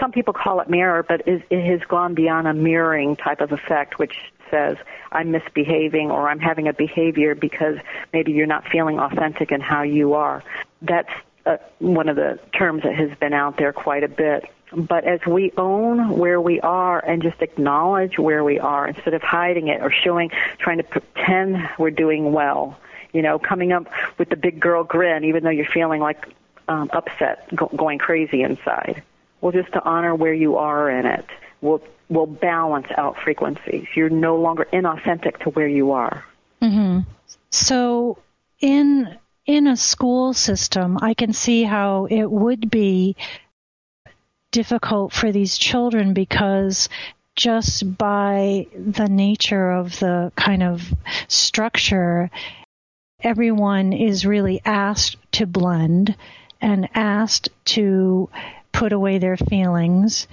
Some 0.00 0.10
people 0.10 0.32
call 0.32 0.60
it 0.60 0.70
mirror, 0.70 1.02
but 1.02 1.28
it, 1.28 1.42
it 1.50 1.64
has 1.66 1.86
gone 1.86 2.14
beyond 2.14 2.48
a 2.48 2.54
mirroring 2.54 3.14
type 3.14 3.42
of 3.42 3.52
effect, 3.52 3.98
which 3.98 4.32
says 4.50 4.76
I'm 5.10 5.32
misbehaving 5.32 6.10
or 6.10 6.28
I'm 6.28 6.38
having 6.38 6.68
a 6.68 6.72
behavior 6.72 7.34
because 7.34 7.78
maybe 8.12 8.32
you're 8.32 8.46
not 8.46 8.66
feeling 8.68 8.98
authentic 8.98 9.52
in 9.52 9.60
how 9.60 9.82
you 9.82 10.14
are. 10.14 10.42
That's 10.80 11.10
uh, 11.44 11.56
one 11.78 12.08
of 12.08 12.16
the 12.16 12.38
terms 12.56 12.84
that 12.84 12.94
has 12.94 13.10
been 13.18 13.32
out 13.32 13.56
there 13.56 13.72
quite 13.72 14.04
a 14.04 14.08
bit. 14.08 14.44
But 14.74 15.04
as 15.04 15.20
we 15.26 15.52
own 15.56 16.16
where 16.16 16.40
we 16.40 16.60
are 16.60 17.04
and 17.04 17.22
just 17.22 17.42
acknowledge 17.42 18.18
where 18.18 18.42
we 18.42 18.58
are 18.58 18.88
instead 18.88 19.12
of 19.12 19.22
hiding 19.22 19.68
it 19.68 19.82
or 19.82 19.90
showing, 19.90 20.30
trying 20.58 20.78
to 20.78 20.84
pretend 20.84 21.68
we're 21.78 21.90
doing 21.90 22.32
well, 22.32 22.78
you 23.12 23.22
know, 23.22 23.38
coming 23.38 23.72
up 23.72 23.86
with 24.18 24.30
the 24.30 24.36
big 24.36 24.60
girl 24.60 24.84
grin, 24.84 25.24
even 25.24 25.44
though 25.44 25.50
you're 25.50 25.66
feeling 25.66 26.00
like 26.00 26.28
um, 26.68 26.90
upset, 26.92 27.54
go- 27.54 27.70
going 27.76 27.98
crazy 27.98 28.42
inside. 28.42 29.02
Well, 29.40 29.52
just 29.52 29.72
to 29.72 29.84
honor 29.84 30.14
where 30.14 30.34
you 30.34 30.56
are 30.56 30.90
in 30.90 31.06
it 31.06 31.26
will 31.60 31.82
will 32.08 32.26
balance 32.26 32.88
out 32.96 33.16
frequencies. 33.18 33.86
You're 33.94 34.10
no 34.10 34.36
longer 34.36 34.66
inauthentic 34.72 35.38
to 35.44 35.50
where 35.50 35.68
you 35.68 35.92
are. 35.92 36.24
Mm-hmm. 36.60 37.00
So, 37.50 38.18
in 38.60 39.18
in 39.46 39.66
a 39.66 39.76
school 39.76 40.34
system, 40.34 40.98
I 41.02 41.14
can 41.14 41.32
see 41.32 41.64
how 41.64 42.06
it 42.06 42.30
would 42.30 42.70
be 42.70 43.16
difficult 44.52 45.12
for 45.12 45.32
these 45.32 45.58
children 45.58 46.12
because 46.14 46.88
just 47.34 47.96
by 47.96 48.66
the 48.76 49.08
nature 49.08 49.70
of 49.70 49.98
the 49.98 50.30
kind 50.36 50.62
of 50.62 50.94
structure, 51.28 52.30
everyone 53.22 53.92
is 53.92 54.26
really 54.26 54.60
asked 54.64 55.16
to 55.32 55.46
blend 55.46 56.16
and 56.60 56.88
asked 56.94 57.48
to 57.64 58.28
put 58.72 58.92
away 58.92 59.18
their 59.18 59.36
feelings. 59.36 60.26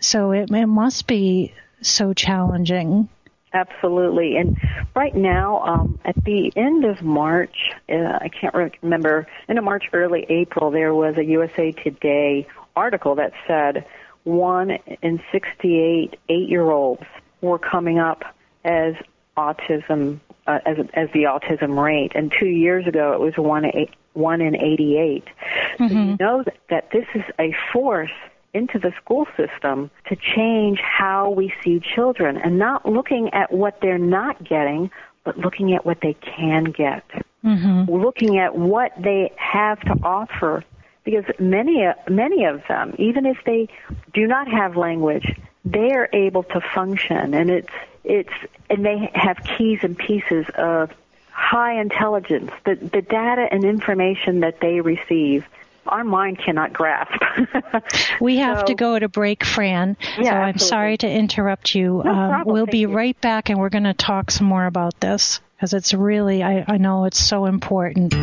So 0.00 0.32
it, 0.32 0.50
it 0.50 0.66
must 0.66 1.06
be 1.06 1.54
so 1.80 2.12
challenging. 2.12 3.08
Absolutely. 3.52 4.36
And 4.36 4.58
right 4.96 5.14
now, 5.14 5.60
um, 5.60 6.00
at 6.04 6.16
the 6.24 6.52
end 6.56 6.84
of 6.84 7.02
March, 7.02 7.56
uh, 7.88 8.18
I 8.20 8.28
can't 8.28 8.54
remember, 8.82 9.28
end 9.48 9.58
of 9.58 9.64
March, 9.64 9.84
early 9.92 10.26
April, 10.28 10.72
there 10.72 10.92
was 10.92 11.16
a 11.16 11.24
USA 11.24 11.70
Today 11.70 12.48
article 12.74 13.14
that 13.14 13.32
said 13.46 13.86
one 14.24 14.72
in 15.02 15.22
68 15.30 16.18
eight-year-olds 16.28 17.04
were 17.40 17.58
coming 17.58 18.00
up 18.00 18.24
as 18.64 18.94
autism 19.36 20.20
uh, 20.46 20.58
as 20.66 20.78
as 20.94 21.08
the 21.12 21.24
autism 21.24 21.82
rate, 21.82 22.12
and 22.14 22.32
two 22.38 22.46
years 22.46 22.86
ago 22.86 23.12
it 23.12 23.20
was 23.20 23.34
one 23.36 23.64
eight, 23.64 23.90
one 24.12 24.40
in 24.40 24.54
88. 24.54 25.24
Mm-hmm. 25.24 25.88
So 25.88 25.94
you 25.94 26.16
know 26.20 26.42
that, 26.44 26.56
that 26.70 26.90
this 26.90 27.06
is 27.14 27.22
a 27.38 27.54
force 27.72 28.10
into 28.52 28.78
the 28.78 28.92
school 29.02 29.26
system 29.36 29.90
to 30.08 30.16
change 30.16 30.78
how 30.78 31.30
we 31.30 31.52
see 31.62 31.80
children, 31.80 32.36
and 32.36 32.58
not 32.58 32.86
looking 32.86 33.32
at 33.32 33.52
what 33.52 33.80
they're 33.80 33.98
not 33.98 34.44
getting, 34.44 34.90
but 35.24 35.38
looking 35.38 35.74
at 35.74 35.84
what 35.84 36.00
they 36.00 36.14
can 36.14 36.64
get. 36.64 37.04
Mm-hmm. 37.44 37.90
Looking 37.92 38.38
at 38.38 38.56
what 38.56 38.92
they 38.98 39.32
have 39.36 39.80
to 39.80 39.98
offer 40.02 40.64
because 41.04 41.24
many 41.38 41.86
many 42.08 42.44
of 42.44 42.62
them, 42.68 42.94
even 42.98 43.26
if 43.26 43.38
they 43.44 43.68
do 44.14 44.26
not 44.26 44.48
have 44.48 44.76
language, 44.76 45.38
they 45.64 45.92
are 45.92 46.08
able 46.12 46.42
to 46.44 46.60
function, 46.60 47.34
and 47.34 47.50
it's 47.50 47.68
it's 48.04 48.32
and 48.70 48.84
they 48.84 49.10
have 49.14 49.38
keys 49.42 49.80
and 49.82 49.96
pieces 49.96 50.46
of 50.56 50.90
high 51.30 51.80
intelligence. 51.80 52.50
The 52.64 52.76
the 52.76 53.02
data 53.02 53.46
and 53.50 53.64
information 53.64 54.40
that 54.40 54.60
they 54.60 54.80
receive 54.80 55.44
our 55.86 56.04
mind 56.04 56.38
cannot 56.38 56.72
grasp. 56.72 57.22
we 58.20 58.38
have 58.38 58.60
so, 58.60 58.66
to 58.66 58.74
go 58.74 58.98
to 58.98 59.08
break, 59.08 59.44
Fran. 59.44 59.96
Yeah, 60.00 60.24
so 60.24 60.30
I'm 60.30 60.48
absolutely. 60.50 60.68
sorry 60.68 60.96
to 60.98 61.10
interrupt 61.10 61.74
you. 61.74 62.02
No 62.04 62.10
um, 62.10 62.30
problem. 62.30 62.54
we'll 62.54 62.66
be 62.66 62.80
you. 62.80 62.92
right 62.92 63.20
back 63.20 63.50
and 63.50 63.58
we're 63.58 63.68
going 63.68 63.84
to 63.84 63.94
talk 63.94 64.30
some 64.30 64.46
more 64.46 64.66
about 64.66 64.98
this 65.00 65.40
because 65.56 65.74
it's 65.74 65.92
really, 65.92 66.42
I, 66.42 66.64
I 66.66 66.78
know 66.78 67.04
it's 67.04 67.22
so 67.22 67.44
important. 67.44 68.14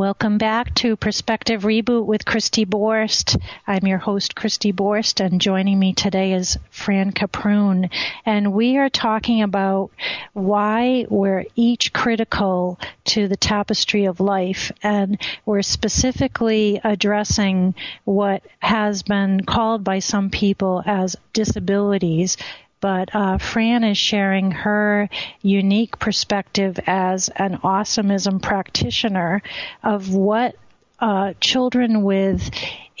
Welcome 0.00 0.38
back 0.38 0.74
to 0.76 0.96
Perspective 0.96 1.60
Reboot 1.60 2.06
with 2.06 2.24
Christy 2.24 2.64
Borst. 2.64 3.38
I'm 3.66 3.86
your 3.86 3.98
host, 3.98 4.34
Christy 4.34 4.72
Borst, 4.72 5.20
and 5.20 5.42
joining 5.42 5.78
me 5.78 5.92
today 5.92 6.32
is 6.32 6.58
Fran 6.70 7.12
Caproon. 7.12 7.90
And 8.24 8.54
we 8.54 8.78
are 8.78 8.88
talking 8.88 9.42
about 9.42 9.90
why 10.32 11.04
we're 11.10 11.44
each 11.54 11.92
critical 11.92 12.80
to 13.08 13.28
the 13.28 13.36
tapestry 13.36 14.06
of 14.06 14.20
life. 14.20 14.72
And 14.82 15.20
we're 15.44 15.60
specifically 15.60 16.80
addressing 16.82 17.74
what 18.04 18.42
has 18.60 19.02
been 19.02 19.44
called 19.44 19.84
by 19.84 19.98
some 19.98 20.30
people 20.30 20.82
as 20.86 21.14
disabilities 21.34 22.38
but 22.80 23.14
uh, 23.14 23.38
Fran 23.38 23.84
is 23.84 23.98
sharing 23.98 24.50
her 24.50 25.08
unique 25.42 25.98
perspective 25.98 26.78
as 26.86 27.28
an 27.36 27.58
awesomism 27.58 28.40
practitioner 28.42 29.42
of 29.82 30.12
what 30.14 30.56
uh, 30.98 31.34
children 31.40 32.02
with 32.02 32.50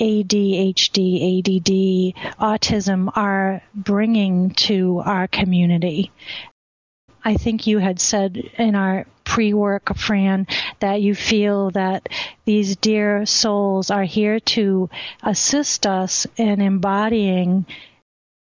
ADHD, 0.00 1.38
ADD, 1.38 2.34
autism 2.40 3.10
are 3.14 3.62
bringing 3.74 4.50
to 4.50 5.02
our 5.04 5.28
community. 5.28 6.10
I 7.22 7.36
think 7.36 7.66
you 7.66 7.78
had 7.78 8.00
said 8.00 8.36
in 8.36 8.74
our 8.74 9.06
pre 9.24 9.52
work, 9.52 9.94
Fran, 9.96 10.46
that 10.80 11.02
you 11.02 11.14
feel 11.14 11.70
that 11.72 12.08
these 12.46 12.76
dear 12.76 13.26
souls 13.26 13.90
are 13.90 14.04
here 14.04 14.40
to 14.40 14.88
assist 15.22 15.86
us 15.86 16.26
in 16.36 16.60
embodying 16.62 17.66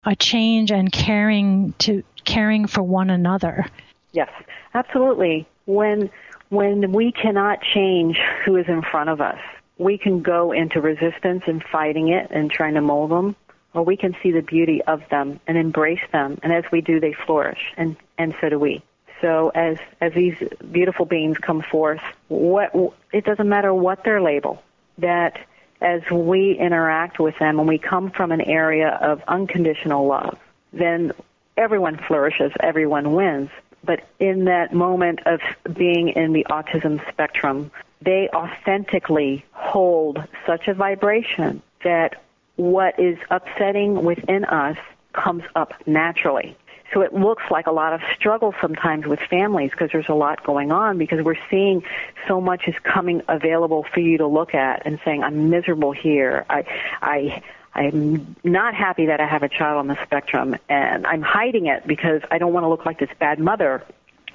a 0.05 0.15
change 0.15 0.71
and 0.71 0.91
caring 0.91 1.73
to 1.79 2.03
caring 2.25 2.67
for 2.67 2.83
one 2.83 3.09
another. 3.09 3.65
Yes, 4.11 4.29
absolutely. 4.73 5.47
When 5.65 6.09
when 6.49 6.91
we 6.91 7.11
cannot 7.11 7.61
change 7.61 8.17
who 8.45 8.55
is 8.57 8.67
in 8.67 8.81
front 8.81 9.09
of 9.09 9.21
us, 9.21 9.39
we 9.77 9.97
can 9.97 10.21
go 10.21 10.51
into 10.51 10.81
resistance 10.81 11.43
and 11.47 11.63
fighting 11.63 12.09
it 12.09 12.27
and 12.29 12.51
trying 12.51 12.73
to 12.73 12.81
mold 12.81 13.11
them, 13.11 13.35
or 13.73 13.83
we 13.83 13.95
can 13.95 14.15
see 14.21 14.31
the 14.31 14.41
beauty 14.41 14.81
of 14.83 15.01
them 15.09 15.39
and 15.47 15.57
embrace 15.57 16.01
them. 16.11 16.39
And 16.43 16.51
as 16.51 16.65
we 16.71 16.81
do, 16.81 16.99
they 16.99 17.13
flourish, 17.25 17.73
and 17.77 17.95
and 18.17 18.35
so 18.41 18.49
do 18.49 18.59
we. 18.59 18.83
So 19.21 19.51
as 19.53 19.77
as 20.01 20.13
these 20.13 20.35
beautiful 20.71 21.05
beings 21.05 21.37
come 21.37 21.61
forth, 21.61 22.01
what 22.27 22.71
it 23.13 23.23
doesn't 23.23 23.47
matter 23.47 23.73
what 23.73 24.03
their 24.03 24.21
label, 24.21 24.61
that 24.97 25.39
as 25.81 26.01
we 26.11 26.57
interact 26.57 27.19
with 27.19 27.37
them 27.39 27.59
and 27.59 27.67
we 27.67 27.77
come 27.77 28.11
from 28.11 28.31
an 28.31 28.41
area 28.41 28.89
of 29.01 29.21
unconditional 29.27 30.05
love, 30.05 30.37
then 30.71 31.11
everyone 31.57 31.97
flourishes, 31.97 32.51
everyone 32.59 33.13
wins. 33.13 33.49
But 33.83 34.07
in 34.19 34.45
that 34.45 34.73
moment 34.73 35.21
of 35.25 35.41
being 35.73 36.09
in 36.09 36.33
the 36.33 36.45
autism 36.49 37.05
spectrum, 37.09 37.71
they 38.01 38.29
authentically 38.29 39.43
hold 39.53 40.23
such 40.45 40.67
a 40.67 40.73
vibration 40.73 41.61
that 41.83 42.21
what 42.57 42.99
is 42.99 43.17
upsetting 43.29 44.03
within 44.03 44.45
us 44.45 44.77
comes 45.13 45.43
up 45.55 45.73
naturally. 45.87 46.55
So 46.93 47.01
it 47.01 47.13
looks 47.13 47.43
like 47.49 47.67
a 47.67 47.71
lot 47.71 47.93
of 47.93 48.01
struggle 48.15 48.53
sometimes 48.59 49.05
with 49.05 49.19
families 49.19 49.71
because 49.71 49.91
there's 49.91 50.09
a 50.09 50.13
lot 50.13 50.43
going 50.43 50.71
on 50.71 50.97
because 50.97 51.23
we're 51.23 51.39
seeing 51.49 51.83
so 52.27 52.41
much 52.41 52.67
is 52.67 52.75
coming 52.83 53.21
available 53.29 53.85
for 53.93 54.01
you 54.01 54.17
to 54.17 54.27
look 54.27 54.53
at 54.53 54.85
and 54.85 54.99
saying, 55.05 55.23
I'm 55.23 55.49
miserable 55.49 55.93
here. 55.93 56.45
I, 56.49 56.65
I, 57.01 57.43
I'm 57.73 58.35
not 58.43 58.73
happy 58.73 59.05
that 59.05 59.21
I 59.21 59.25
have 59.25 59.43
a 59.43 59.49
child 59.49 59.77
on 59.77 59.87
the 59.87 59.97
spectrum 60.03 60.57
and 60.67 61.07
I'm 61.07 61.21
hiding 61.21 61.67
it 61.67 61.87
because 61.87 62.21
I 62.29 62.37
don't 62.37 62.51
want 62.51 62.65
to 62.65 62.67
look 62.67 62.85
like 62.85 62.99
this 62.99 63.09
bad 63.19 63.39
mother 63.39 63.83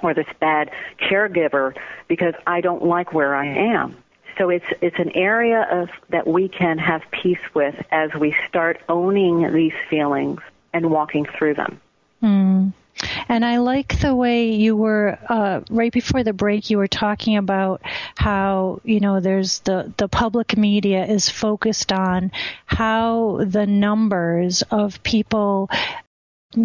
or 0.01 0.15
this 0.15 0.27
bad 0.39 0.71
caregiver 0.99 1.75
because 2.07 2.33
I 2.47 2.61
don't 2.61 2.83
like 2.83 3.13
where 3.13 3.35
I 3.35 3.47
mm. 3.47 3.75
am. 3.75 3.97
So 4.37 4.49
it's 4.49 4.65
it's 4.81 4.99
an 4.99 5.11
area 5.15 5.67
of 5.71 5.89
that 6.09 6.27
we 6.27 6.47
can 6.47 6.77
have 6.77 7.01
peace 7.09 7.39
with 7.55 7.75
as 7.91 8.13
we 8.13 8.35
start 8.47 8.79
owning 8.87 9.51
these 9.51 9.73
feelings 9.89 10.41
and 10.73 10.91
walking 10.91 11.25
through 11.25 11.55
them. 11.55 11.81
Mm. 12.21 12.73
And 13.29 13.45
I 13.45 13.57
like 13.59 13.99
the 13.99 14.15
way 14.15 14.51
you 14.53 14.75
were 14.75 15.19
uh, 15.29 15.61
right 15.69 15.91
before 15.91 16.23
the 16.23 16.33
break. 16.33 16.69
You 16.69 16.77
were 16.77 16.87
talking 16.87 17.37
about 17.37 17.81
how 18.15 18.81
you 18.83 18.99
know 18.99 19.19
there's 19.19 19.59
the 19.59 19.93
the 19.97 20.07
public 20.07 20.57
media 20.57 21.05
is 21.05 21.29
focused 21.29 21.91
on 21.91 22.31
how 22.65 23.41
the 23.45 23.67
numbers 23.67 24.63
of 24.71 25.03
people 25.03 25.69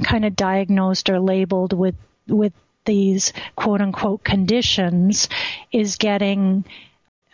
kind 0.04 0.24
of 0.24 0.34
diagnosed 0.34 1.10
or 1.10 1.20
labeled 1.20 1.72
with 1.74 1.96
with 2.26 2.54
these 2.84 3.32
quote 3.54 3.80
unquote 3.80 4.24
conditions 4.24 5.28
is 5.70 5.96
getting 5.96 6.64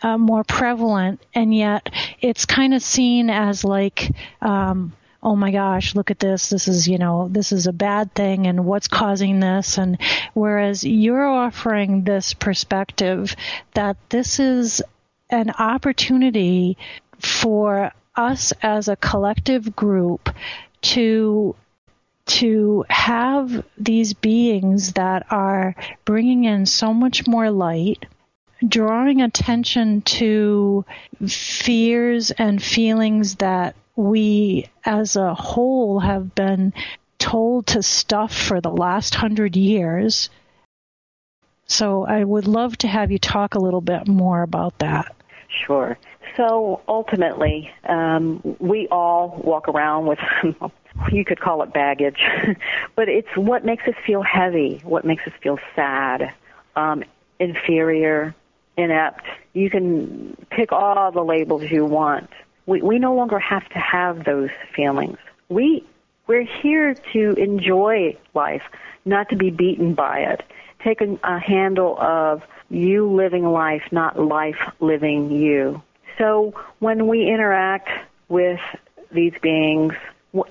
uh, 0.01 0.17
more 0.17 0.43
prevalent, 0.43 1.21
and 1.33 1.53
yet 1.53 1.89
it's 2.21 2.45
kind 2.45 2.73
of 2.73 2.81
seen 2.81 3.29
as 3.29 3.63
like 3.63 4.11
um, 4.41 4.93
oh 5.21 5.35
my 5.35 5.51
gosh, 5.51 5.95
look 5.95 6.11
at 6.11 6.19
this. 6.19 6.49
This 6.49 6.67
is, 6.67 6.87
you 6.87 6.97
know, 6.97 7.27
this 7.29 7.51
is 7.51 7.67
a 7.67 7.73
bad 7.73 8.13
thing 8.13 8.47
and 8.47 8.65
what's 8.65 8.87
causing 8.87 9.39
this. 9.39 9.77
And 9.77 9.97
whereas 10.33 10.83
you're 10.83 11.27
offering 11.27 12.03
this 12.03 12.33
perspective 12.33 13.35
that 13.73 13.97
this 14.09 14.39
is 14.39 14.81
an 15.29 15.51
opportunity 15.51 16.77
for 17.19 17.91
us 18.15 18.53
as 18.61 18.87
a 18.87 18.95
collective 18.95 19.75
group 19.75 20.29
to 20.81 21.55
to 22.25 22.85
have 22.89 23.65
these 23.77 24.13
beings 24.13 24.93
that 24.93 25.25
are 25.31 25.75
bringing 26.05 26.43
in 26.43 26.65
so 26.65 26.93
much 26.93 27.25
more 27.27 27.49
light 27.49 28.05
drawing 28.67 29.21
attention 29.21 30.01
to 30.01 30.85
fears 31.27 32.31
and 32.31 32.61
feelings 32.61 33.35
that 33.35 33.75
we 33.99 34.65
as 34.85 35.17
a 35.17 35.33
whole 35.33 35.99
have 35.99 36.33
been 36.33 36.73
told 37.17 37.67
to 37.67 37.83
stuff 37.83 38.33
for 38.33 38.61
the 38.61 38.71
last 38.71 39.13
hundred 39.13 39.57
years. 39.57 40.29
So 41.67 42.05
I 42.05 42.23
would 42.23 42.47
love 42.47 42.77
to 42.77 42.87
have 42.87 43.11
you 43.11 43.19
talk 43.19 43.55
a 43.55 43.59
little 43.59 43.81
bit 43.81 44.07
more 44.07 44.41
about 44.41 44.79
that. 44.79 45.13
Sure. 45.65 45.97
So 46.37 46.81
ultimately, 46.87 47.71
um, 47.87 48.55
we 48.59 48.87
all 48.87 49.41
walk 49.43 49.67
around 49.67 50.05
with, 50.05 50.19
you 51.11 51.25
could 51.25 51.39
call 51.41 51.61
it 51.63 51.73
baggage, 51.73 52.21
but 52.95 53.09
it's 53.09 53.35
what 53.35 53.65
makes 53.65 53.85
us 53.85 53.95
feel 54.07 54.21
heavy, 54.21 54.79
what 54.83 55.03
makes 55.03 55.27
us 55.27 55.33
feel 55.43 55.59
sad, 55.75 56.33
um, 56.75 57.03
inferior, 57.39 58.33
inept. 58.77 59.25
You 59.53 59.69
can 59.69 60.37
pick 60.49 60.71
all 60.71 61.11
the 61.11 61.23
labels 61.23 61.63
you 61.63 61.85
want 61.85 62.29
we, 62.69 62.81
we 62.81 62.99
no 62.99 63.15
longer 63.15 63.39
have 63.39 63.67
to 63.69 63.79
have 63.79 64.23
those 64.23 64.51
feelings. 64.75 65.17
We 65.49 65.83
we're 66.27 66.45
here 66.61 66.93
to 67.13 67.33
enjoy 67.33 68.15
life, 68.35 68.61
not 69.03 69.29
to 69.29 69.35
be 69.35 69.49
beaten 69.49 69.95
by 69.95 70.19
it. 70.19 70.43
Take 70.83 71.01
a, 71.01 71.17
a 71.23 71.39
handle 71.39 71.97
of 71.99 72.43
you 72.69 73.11
living 73.11 73.45
life, 73.45 73.81
not 73.91 74.19
life 74.19 74.59
living 74.79 75.31
you. 75.31 75.81
So 76.19 76.53
when 76.77 77.07
we 77.07 77.27
interact 77.27 77.89
with 78.27 78.59
these 79.11 79.33
beings, 79.41 79.93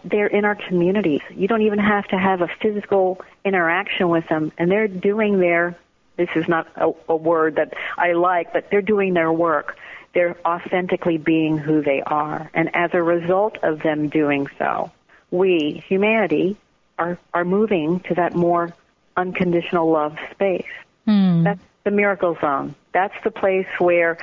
they're 0.03 0.27
in 0.27 0.45
our 0.45 0.57
communities. 0.57 1.21
You 1.31 1.47
don't 1.47 1.63
even 1.63 1.79
have 1.79 2.09
to 2.09 2.19
have 2.19 2.41
a 2.41 2.49
physical 2.61 3.21
interaction 3.45 4.09
with 4.09 4.27
them, 4.29 4.51
and 4.59 4.69
they're 4.69 4.89
doing 4.89 5.39
their. 5.39 5.77
This 6.17 6.31
is 6.35 6.49
not 6.49 6.67
a, 6.75 6.91
a 7.09 7.15
word 7.15 7.55
that 7.55 7.75
I 7.97 8.15
like, 8.15 8.53
but 8.53 8.69
they're 8.73 8.83
doing 8.83 9.15
their 9.15 9.31
work. 9.31 9.77
They're 10.15 10.37
authentically 10.45 11.19
being 11.19 11.59
who 11.59 11.83
they 11.83 12.03
are. 12.03 12.51
And 12.55 12.75
as 12.75 12.91
a 12.93 13.03
result 13.03 13.59
of 13.63 13.83
them 13.83 14.09
doing 14.09 14.49
so, 14.59 14.91
we, 15.31 15.85
humanity, 15.87 16.57
are, 16.99 17.19
are 17.35 17.45
moving 17.45 18.01
to 18.01 18.15
that 18.15 18.35
more 18.35 18.75
unconditional 19.17 19.91
love 19.91 20.17
space. 20.31 20.65
Mm. 21.07 21.45
That's 21.45 21.61
the 21.85 21.91
miracle 21.91 22.37
zone. 22.41 22.75
That's 22.93 23.15
the 23.25 23.31
place 23.31 23.67
where 23.79 24.19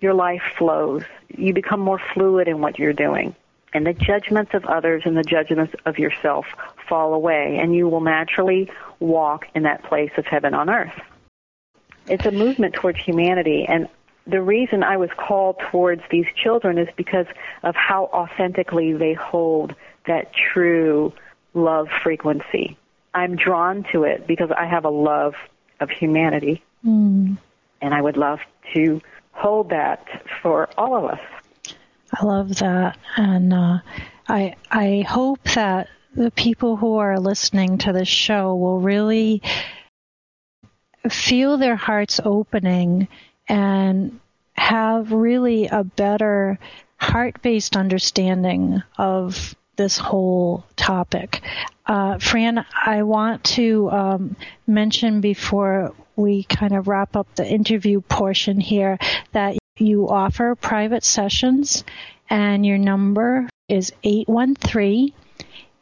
your 0.00 0.14
life 0.14 0.42
flows. 0.58 1.02
You 1.28 1.54
become 1.54 1.80
more 1.80 2.00
fluid 2.12 2.48
in 2.48 2.60
what 2.60 2.78
you're 2.78 2.92
doing. 2.92 3.34
And 3.74 3.86
the 3.86 3.94
judgments 3.94 4.52
of 4.52 4.66
others 4.66 5.02
and 5.06 5.16
the 5.16 5.22
judgments 5.22 5.74
of 5.86 5.98
yourself 5.98 6.46
fall 6.88 7.14
away, 7.14 7.58
and 7.60 7.74
you 7.74 7.88
will 7.88 8.02
naturally 8.02 8.70
walk 9.00 9.46
in 9.54 9.62
that 9.62 9.82
place 9.84 10.10
of 10.18 10.26
heaven 10.26 10.52
on 10.52 10.68
earth. 10.68 10.92
It's 12.06 12.26
a 12.26 12.32
movement 12.32 12.74
towards 12.74 12.98
humanity, 12.98 13.64
and 13.66 13.88
the 14.26 14.40
reason 14.40 14.82
I 14.82 14.96
was 14.96 15.10
called 15.16 15.56
towards 15.70 16.02
these 16.10 16.26
children 16.36 16.78
is 16.78 16.88
because 16.96 17.26
of 17.62 17.74
how 17.74 18.04
authentically 18.06 18.92
they 18.92 19.14
hold 19.14 19.74
that 20.06 20.32
true 20.32 21.12
love 21.54 21.88
frequency. 22.02 22.76
I'm 23.14 23.36
drawn 23.36 23.84
to 23.92 24.04
it 24.04 24.26
because 24.26 24.50
I 24.56 24.66
have 24.66 24.84
a 24.84 24.90
love 24.90 25.34
of 25.80 25.90
humanity. 25.90 26.62
Mm. 26.84 27.36
And 27.80 27.94
I 27.94 28.00
would 28.00 28.16
love 28.16 28.38
to 28.74 29.00
hold 29.32 29.70
that 29.70 30.06
for 30.40 30.68
all 30.78 30.96
of 30.96 31.04
us. 31.04 31.20
I 32.14 32.24
love 32.24 32.56
that. 32.56 32.98
And 33.16 33.52
uh, 33.52 33.78
I, 34.28 34.54
I 34.70 35.04
hope 35.08 35.42
that 35.54 35.88
the 36.14 36.30
people 36.30 36.76
who 36.76 36.96
are 36.96 37.18
listening 37.18 37.78
to 37.78 37.92
this 37.92 38.08
show 38.08 38.54
will 38.54 38.80
really 38.80 39.42
feel 41.08 41.56
their 41.56 41.76
hearts 41.76 42.20
opening 42.24 43.08
and 43.52 44.18
have 44.54 45.12
really 45.12 45.66
a 45.66 45.84
better 45.84 46.58
heart 46.96 47.42
based 47.42 47.76
understanding 47.76 48.82
of 48.96 49.54
this 49.76 49.98
whole 49.98 50.64
topic. 50.76 51.42
Uh, 51.84 52.16
Fran, 52.18 52.64
I 52.86 53.02
want 53.02 53.44
to 53.44 53.90
um, 53.90 54.36
mention 54.66 55.20
before 55.20 55.92
we 56.16 56.44
kind 56.44 56.74
of 56.74 56.88
wrap 56.88 57.14
up 57.14 57.26
the 57.34 57.46
interview 57.46 58.00
portion 58.00 58.58
here 58.58 58.96
that 59.32 59.58
you 59.76 60.08
offer 60.08 60.54
private 60.54 61.04
sessions 61.04 61.84
and 62.30 62.64
your 62.64 62.78
number 62.78 63.50
is 63.68 63.92
813 64.02 65.12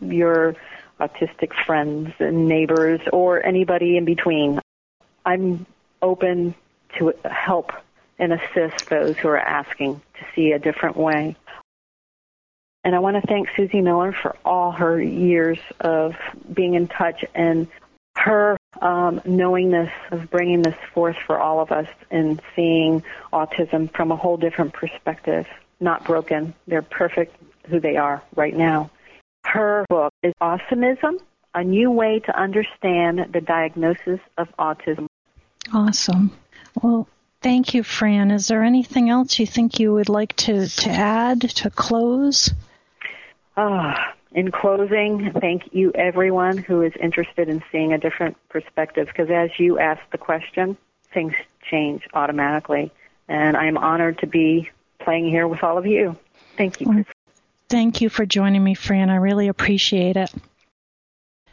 your 0.00 0.54
autistic 1.00 1.52
friends 1.66 2.12
and 2.18 2.46
neighbors, 2.46 3.00
or 3.12 3.44
anybody 3.44 3.96
in 3.96 4.04
between. 4.04 4.60
I'm 5.24 5.66
open 6.02 6.54
to 6.98 7.14
help 7.24 7.72
and 8.22 8.32
assist 8.32 8.88
those 8.88 9.16
who 9.16 9.26
are 9.26 9.36
asking 9.36 10.00
to 10.14 10.24
see 10.32 10.52
a 10.52 10.58
different 10.58 10.96
way. 10.96 11.34
And 12.84 12.94
I 12.94 13.00
want 13.00 13.20
to 13.20 13.26
thank 13.26 13.48
Suzy 13.56 13.80
Miller 13.80 14.12
for 14.12 14.36
all 14.44 14.70
her 14.70 15.02
years 15.02 15.58
of 15.80 16.14
being 16.52 16.74
in 16.74 16.86
touch 16.86 17.24
and 17.34 17.66
her 18.16 18.56
um, 18.80 19.20
knowingness 19.24 19.90
of 20.12 20.30
bringing 20.30 20.62
this 20.62 20.76
forth 20.94 21.16
for 21.26 21.40
all 21.40 21.58
of 21.58 21.72
us 21.72 21.88
and 22.12 22.40
seeing 22.54 23.02
autism 23.32 23.92
from 23.92 24.12
a 24.12 24.16
whole 24.16 24.36
different 24.36 24.72
perspective. 24.72 25.48
Not 25.80 26.04
broken. 26.04 26.54
They're 26.68 26.80
perfect 26.80 27.34
who 27.66 27.80
they 27.80 27.96
are 27.96 28.22
right 28.36 28.56
now. 28.56 28.88
Her 29.44 29.84
book 29.88 30.12
is 30.22 30.32
Awesomism, 30.40 31.18
a 31.54 31.64
new 31.64 31.90
way 31.90 32.20
to 32.20 32.38
understand 32.38 33.32
the 33.32 33.40
diagnosis 33.40 34.20
of 34.38 34.46
autism. 34.60 35.08
Awesome. 35.72 36.30
Well, 36.80 37.08
thank 37.42 37.74
you, 37.74 37.82
Fran. 37.82 38.30
Is 38.30 38.48
there 38.48 38.62
anything 38.62 39.10
else 39.10 39.38
you 39.38 39.46
think 39.46 39.78
you 39.78 39.92
would 39.92 40.08
like 40.08 40.34
to, 40.36 40.68
to 40.68 40.90
add 40.90 41.40
to 41.40 41.70
close? 41.70 42.52
Ah, 43.56 44.14
in 44.32 44.50
closing, 44.50 45.32
thank 45.40 45.74
you 45.74 45.92
everyone 45.94 46.56
who 46.56 46.82
is 46.82 46.92
interested 47.00 47.48
in 47.48 47.62
seeing 47.70 47.92
a 47.92 47.98
different 47.98 48.36
perspective 48.48 49.08
because 49.08 49.30
as 49.30 49.50
you 49.58 49.78
asked 49.78 50.10
the 50.10 50.18
question, 50.18 50.76
things 51.12 51.34
change 51.70 52.06
automatically. 52.14 52.90
And 53.28 53.56
I 53.56 53.66
am 53.66 53.76
honored 53.76 54.18
to 54.18 54.26
be 54.26 54.70
playing 55.00 55.28
here 55.28 55.46
with 55.46 55.62
all 55.62 55.76
of 55.78 55.86
you. 55.86 56.16
Thank 56.56 56.80
you. 56.80 57.04
thank 57.68 58.00
you 58.00 58.08
for 58.08 58.24
joining 58.24 58.62
me, 58.64 58.74
Fran. 58.74 59.10
I 59.10 59.16
really 59.16 59.48
appreciate 59.48 60.16
it. 60.16 60.32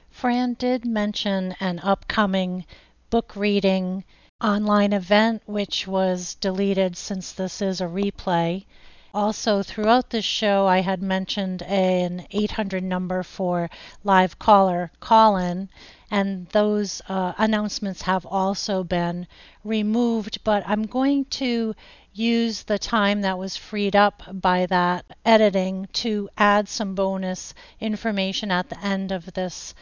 Fran 0.10 0.54
did 0.54 0.86
mention 0.86 1.56
an 1.60 1.80
upcoming 1.80 2.66
book 3.10 3.34
reading 3.36 4.04
online 4.42 4.94
event, 4.94 5.44
which 5.46 5.86
was 5.86 6.36
deleted 6.36 6.96
since 6.96 7.34
this 7.34 7.62
is 7.62 7.82
a 7.82 7.86
replay. 7.86 8.66
Also, 9.14 9.62
throughout 9.64 10.12
this 10.12 10.24
show, 10.24 10.66
I 10.66 10.80
had 10.80 11.02
mentioned 11.02 11.62
an 11.64 12.26
800 12.32 12.82
number 12.82 13.22
for 13.24 13.70
live 14.04 14.40
caller 14.40 14.92
call 15.02 15.36
in, 15.36 15.68
and 16.10 16.48
those 16.50 17.02
uh, 17.10 17.34
announcements 17.38 18.04
have 18.04 18.26
also 18.26 18.84
been 18.84 19.28
removed. 19.64 20.42
But 20.44 20.64
I'm 20.66 20.84
going 20.84 21.26
to 21.26 21.76
use 22.14 22.64
the 22.64 22.80
time 22.80 23.22
that 23.22 23.38
was 23.38 23.58
freed 23.58 23.96
up 23.96 24.24
by 24.32 24.68
that 24.68 25.06
editing 25.26 25.90
to 25.94 26.30
add 26.38 26.70
some 26.70 26.96
bonus 26.96 27.54
information 27.82 28.52
at 28.52 28.70
the 28.70 28.80
end 28.80 29.12
of 29.12 29.34
this 29.34 29.74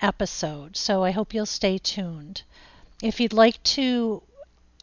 episode. 0.00 0.76
So 0.76 1.04
I 1.04 1.12
hope 1.12 1.32
you'll 1.32 1.46
stay 1.46 1.78
tuned. 1.78 2.42
If 3.02 3.18
you'd 3.18 3.32
like 3.32 3.60
to 3.64 4.22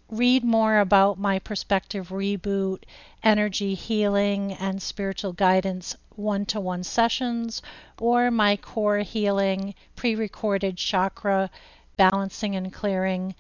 read 0.10 0.44
more 0.44 0.80
about 0.80 1.18
my 1.18 1.40
perspective 1.40 2.10
reboot, 2.10 2.84
energy 3.24 3.76
healing, 3.76 4.52
and 4.52 4.82
spiritual 4.82 5.32
guidance 5.32 5.96
one 6.18 6.46
to 6.48 6.60
one 6.60 6.84
sessions, 6.84 7.62
or 7.98 8.30
my 8.30 8.58
core 8.58 9.00
healing, 9.00 9.74
pre 9.96 10.16
recorded 10.16 10.76
chakra 10.76 11.50
balancing 11.96 12.58
and 12.58 12.74
clearing 12.74 13.36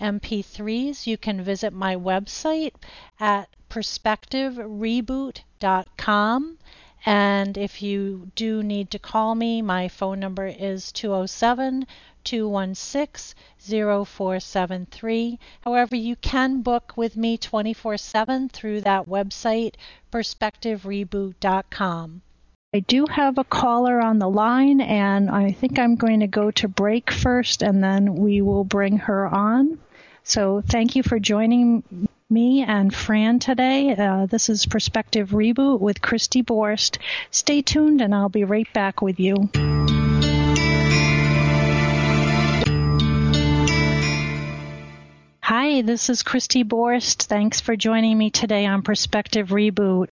MP3s, 0.00 1.06
you 1.06 1.16
can 1.16 1.40
visit 1.40 1.72
my 1.72 1.94
website 1.94 2.72
at 3.20 3.48
perspectivereboot.com. 3.70 6.58
And 7.06 7.56
if 7.56 7.82
you 7.82 8.32
do 8.34 8.64
need 8.64 8.90
to 8.90 8.98
call 8.98 9.36
me, 9.36 9.62
my 9.62 9.86
phone 9.86 10.18
number 10.18 10.48
is 10.48 10.90
207 10.90 11.86
216 12.24 13.34
0473. 13.58 15.38
However, 15.60 15.96
you 15.96 16.16
can 16.16 16.62
book 16.62 16.94
with 16.96 17.16
me 17.16 17.36
24 17.36 17.96
7 17.96 18.48
through 18.48 18.80
that 18.80 19.08
website, 19.08 19.74
perspectivereboot.com. 20.12 22.22
I 22.74 22.80
do 22.80 23.06
have 23.06 23.38
a 23.38 23.44
caller 23.44 24.00
on 24.00 24.18
the 24.18 24.28
line, 24.28 24.80
and 24.80 25.30
I 25.30 25.52
think 25.52 25.78
I'm 25.78 25.94
going 25.94 26.20
to 26.20 26.26
go 26.26 26.50
to 26.50 26.66
break 26.66 27.12
first, 27.12 27.62
and 27.62 27.84
then 27.84 28.16
we 28.16 28.40
will 28.40 28.64
bring 28.64 28.98
her 28.98 29.28
on. 29.28 29.78
So, 30.24 30.60
thank 30.60 30.96
you 30.96 31.04
for 31.04 31.20
joining 31.20 32.08
me 32.28 32.62
and 32.62 32.92
Fran 32.92 33.38
today. 33.38 33.94
Uh, 33.94 34.26
this 34.26 34.48
is 34.48 34.66
Perspective 34.66 35.30
Reboot 35.30 35.78
with 35.78 36.02
Christy 36.02 36.42
Borst. 36.42 36.98
Stay 37.30 37.62
tuned, 37.62 38.00
and 38.00 38.12
I'll 38.12 38.28
be 38.28 38.44
right 38.44 38.70
back 38.72 39.00
with 39.00 39.20
you. 39.20 39.50
Hi, 45.46 45.82
this 45.82 46.08
is 46.08 46.22
Christy 46.22 46.64
Borst. 46.64 47.24
Thanks 47.24 47.60
for 47.60 47.76
joining 47.76 48.16
me 48.16 48.30
today 48.30 48.64
on 48.64 48.80
Perspective 48.80 49.48
Reboot. 49.48 50.08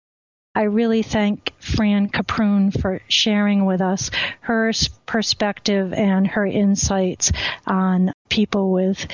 I 0.55 0.61
really 0.61 1.03
thank 1.03 1.51
Fran 1.59 2.07
Caproon 2.07 2.71
for 2.71 3.01
sharing 3.09 3.65
with 3.65 3.81
us 3.81 4.09
her 4.39 4.71
perspective 5.05 5.91
and 5.91 6.27
her 6.27 6.45
insights 6.45 7.33
on 7.65 8.13
people 8.29 8.71
with 8.71 9.05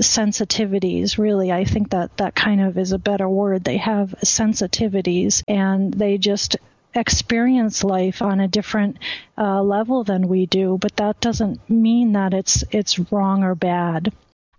sensitivities. 0.00 1.18
Really, 1.18 1.50
I 1.50 1.64
think 1.64 1.90
that 1.90 2.16
that 2.18 2.36
kind 2.36 2.60
of 2.60 2.78
is 2.78 2.92
a 2.92 2.98
better 2.98 3.28
word. 3.28 3.64
They 3.64 3.78
have 3.78 4.14
sensitivities 4.24 5.42
and 5.48 5.92
they 5.92 6.16
just 6.16 6.58
experience 6.94 7.82
life 7.82 8.22
on 8.22 8.38
a 8.38 8.46
different 8.46 8.98
uh, 9.36 9.60
level 9.64 10.04
than 10.04 10.28
we 10.28 10.46
do. 10.46 10.78
But 10.80 10.94
that 10.98 11.20
doesn't 11.20 11.68
mean 11.68 12.12
that 12.12 12.34
it's 12.34 12.62
it's 12.70 13.00
wrong 13.10 13.42
or 13.42 13.56
bad. 13.56 14.12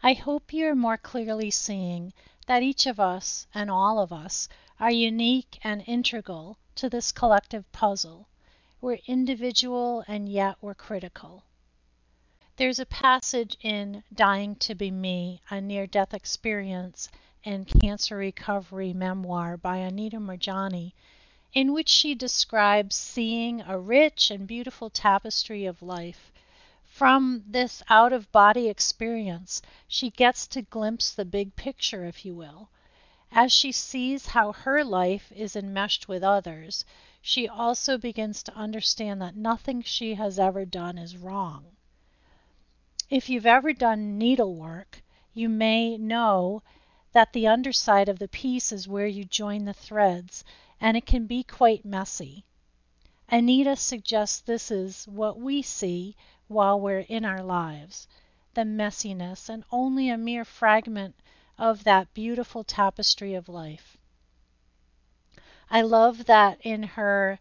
I 0.04 0.14
hope 0.14 0.52
you're 0.52 0.74
more 0.74 0.98
clearly 0.98 1.52
seeing 1.52 2.14
that 2.48 2.64
each 2.64 2.88
of 2.88 3.00
us 3.00 3.46
and 3.54 3.70
all 3.70 4.00
of 4.00 4.12
us 4.12 4.50
are 4.80 4.90
unique 4.90 5.60
and 5.64 5.84
integral 5.86 6.58
to 6.74 6.90
this 6.90 7.12
collective 7.12 7.72
puzzle. 7.72 8.28
We're 8.82 8.98
individual 9.06 10.04
and 10.08 10.28
yet 10.28 10.56
we're 10.60 10.74
critical. 10.74 11.44
There's 12.58 12.80
a 12.80 12.86
passage 12.88 13.56
in 13.62 14.04
Dying 14.12 14.56
to 14.56 14.74
Be 14.74 14.90
Me, 14.90 15.40
a 15.52 15.62
near 15.62 15.86
death 15.86 16.16
experience 16.16 17.08
and 17.46 17.68
cancer 17.68 18.18
recovery 18.18 18.94
memoir 18.94 19.56
by 19.56 19.78
Anita 19.78 20.18
Moorjani, 20.20 20.94
in 21.54 21.74
which 21.74 21.90
she 21.90 22.16
describes 22.16 22.96
seeing 22.96 23.62
a 23.62 23.78
rich 23.78 24.32
and 24.32 24.48
beautiful 24.48 24.90
tapestry 24.90 25.68
of 25.68 25.84
life 25.84 26.32
from 27.02 27.44
this 27.48 27.82
out 27.90 28.14
of 28.14 28.32
body 28.32 28.70
experience, 28.70 29.60
she 29.88 30.12
gets 30.12 30.46
to 30.46 30.62
glimpse 30.62 31.12
the 31.12 31.26
big 31.26 31.56
picture, 31.56 32.06
if 32.06 32.24
you 32.24 32.36
will. 32.36 32.70
As 33.32 33.52
she 33.52 33.72
sees 33.72 34.28
how 34.28 34.52
her 34.52 34.84
life 34.84 35.32
is 35.36 35.56
enmeshed 35.56 36.08
with 36.08 36.22
others, 36.22 36.86
she 37.20 37.48
also 37.48 37.98
begins 37.98 38.44
to 38.44 38.54
understand 38.54 39.20
that 39.20 39.36
nothing 39.36 39.82
she 39.82 40.14
has 40.14 40.38
ever 40.38 40.64
done 40.64 41.00
is 41.00 41.18
wrong. 41.18 41.66
If 43.10 43.32
you've 43.32 43.48
ever 43.48 43.74
done 43.74 44.20
needlework, 44.20 45.02
you 45.34 45.50
may 45.50 45.98
know 45.98 46.62
that 47.14 47.34
the 47.34 47.48
underside 47.48 48.10
of 48.10 48.20
the 48.20 48.28
piece 48.28 48.72
is 48.72 48.88
where 48.88 49.08
you 49.08 49.26
join 49.26 49.66
the 49.66 49.74
threads, 49.74 50.44
and 50.80 50.96
it 50.96 51.08
can 51.08 51.26
be 51.26 51.42
quite 51.42 51.84
messy. 51.84 52.46
Anita 53.28 53.76
suggests 53.76 54.40
this 54.40 54.70
is 54.70 55.08
what 55.08 55.40
we 55.40 55.64
see 55.64 56.16
while 56.52 56.80
we're 56.80 57.00
in 57.08 57.24
our 57.24 57.42
lives, 57.42 58.08
the 58.54 58.66
messiness, 58.66 59.48
and 59.48 59.64
only 59.72 60.10
a 60.10 60.18
mere 60.18 60.44
fragment 60.44 61.16
of 61.58 61.86
that 61.86 62.14
beautiful 62.14 62.64
tapestry 62.64 63.34
of 63.34 63.48
life. 63.48 63.98
I 65.70 65.82
love 65.82 66.26
that 66.26 66.60
in 66.62 66.84
her 66.84 67.40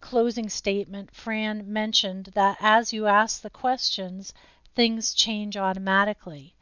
closing 0.00 0.48
statement, 0.48 1.12
Fran 1.12 1.72
mentioned 1.72 2.26
that 2.34 2.56
as 2.60 2.92
you 2.92 3.06
ask 3.06 3.40
the 3.40 3.50
questions, 3.50 4.32
things 4.74 5.14
change 5.14 5.56
automatically. 5.56 6.54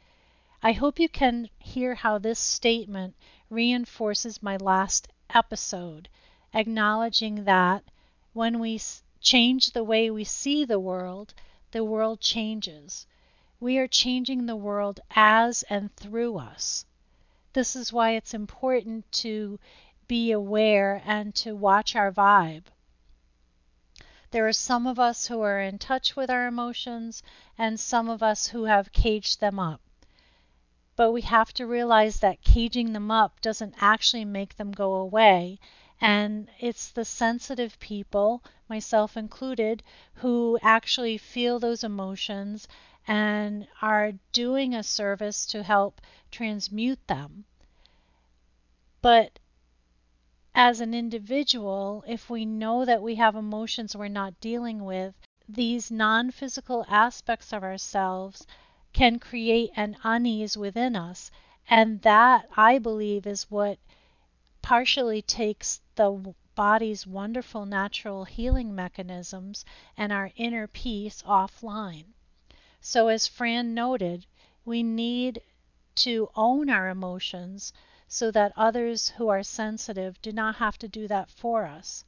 I 0.63 0.71
hope 0.71 0.99
you 0.99 1.09
can 1.09 1.49
hear 1.59 1.95
how 1.95 2.17
this 2.17 2.39
statement 2.39 3.15
reinforces 3.49 4.41
my 4.41 4.57
last 4.57 5.07
episode, 5.29 6.09
acknowledging 6.53 7.43
that 7.43 7.83
when 8.33 8.59
we 8.59 8.79
change 9.19 9.71
the 9.71 9.83
way 9.83 10.09
we 10.09 10.23
see 10.23 10.65
the 10.65 10.79
world, 10.79 11.33
the 11.71 11.83
world 11.83 12.19
changes. 12.19 13.05
We 13.59 13.77
are 13.77 13.87
changing 13.87 14.45
the 14.45 14.55
world 14.55 14.99
as 15.15 15.63
and 15.63 15.95
through 15.95 16.37
us. 16.37 16.85
This 17.53 17.75
is 17.75 17.91
why 17.91 18.11
it's 18.11 18.33
important 18.33 19.11
to 19.23 19.59
be 20.07 20.31
aware 20.31 21.01
and 21.05 21.33
to 21.35 21.55
watch 21.55 21.95
our 21.95 22.11
vibe. 22.11 22.63
There 24.31 24.47
are 24.47 24.53
some 24.53 24.87
of 24.87 24.97
us 24.97 25.27
who 25.27 25.41
are 25.41 25.59
in 25.59 25.77
touch 25.77 26.15
with 26.15 26.29
our 26.29 26.47
emotions 26.47 27.21
and 27.57 27.79
some 27.79 28.09
of 28.09 28.23
us 28.23 28.47
who 28.47 28.63
have 28.63 28.93
caged 28.93 29.41
them 29.41 29.59
up. 29.59 29.81
But 30.95 31.11
we 31.11 31.21
have 31.21 31.53
to 31.55 31.67
realize 31.67 32.19
that 32.19 32.41
caging 32.41 32.93
them 32.93 33.11
up 33.11 33.41
doesn't 33.41 33.75
actually 33.81 34.25
make 34.25 34.55
them 34.55 34.71
go 34.71 34.93
away. 34.93 35.59
And 35.99 36.49
it's 36.59 36.89
the 36.89 37.05
sensitive 37.05 37.79
people, 37.79 38.43
myself 38.71 39.17
included, 39.17 39.83
who 40.15 40.57
actually 40.61 41.17
feel 41.17 41.59
those 41.59 41.83
emotions 41.83 42.67
and 43.05 43.67
are 43.81 44.13
doing 44.31 44.73
a 44.73 44.81
service 44.81 45.45
to 45.45 45.61
help 45.61 45.99
transmute 46.31 47.05
them. 47.07 47.43
But 49.01 49.39
as 50.55 50.79
an 50.79 50.93
individual, 50.93 52.03
if 52.07 52.29
we 52.29 52.45
know 52.45 52.85
that 52.85 53.01
we 53.01 53.15
have 53.15 53.35
emotions 53.35 53.93
we're 53.93 54.07
not 54.07 54.39
dealing 54.39 54.85
with, 54.85 55.15
these 55.49 55.91
non 55.91 56.31
physical 56.31 56.85
aspects 56.87 57.51
of 57.51 57.63
ourselves 57.63 58.47
can 58.93 59.19
create 59.19 59.71
an 59.75 59.97
unease 60.03 60.55
within 60.55 60.95
us. 60.95 61.29
And 61.69 62.01
that, 62.03 62.47
I 62.55 62.79
believe, 62.79 63.27
is 63.27 63.51
what 63.51 63.79
partially 64.61 65.21
takes 65.21 65.81
the 65.95 66.33
body's 66.61 67.07
wonderful 67.07 67.65
natural 67.65 68.23
healing 68.23 68.75
mechanisms 68.75 69.65
and 69.97 70.13
our 70.13 70.29
inner 70.35 70.67
peace 70.67 71.23
offline. 71.23 72.05
So, 72.79 73.07
as 73.07 73.25
Fran 73.25 73.73
noted, 73.73 74.27
we 74.63 74.83
need 74.83 75.41
to 75.95 76.29
own 76.35 76.69
our 76.69 76.87
emotions 76.89 77.73
so 78.07 78.29
that 78.29 78.53
others 78.55 79.09
who 79.09 79.27
are 79.27 79.41
sensitive 79.41 80.21
do 80.21 80.31
not 80.31 80.57
have 80.57 80.77
to 80.77 80.87
do 80.87 81.07
that 81.07 81.31
for 81.31 81.65
us. 81.65 82.05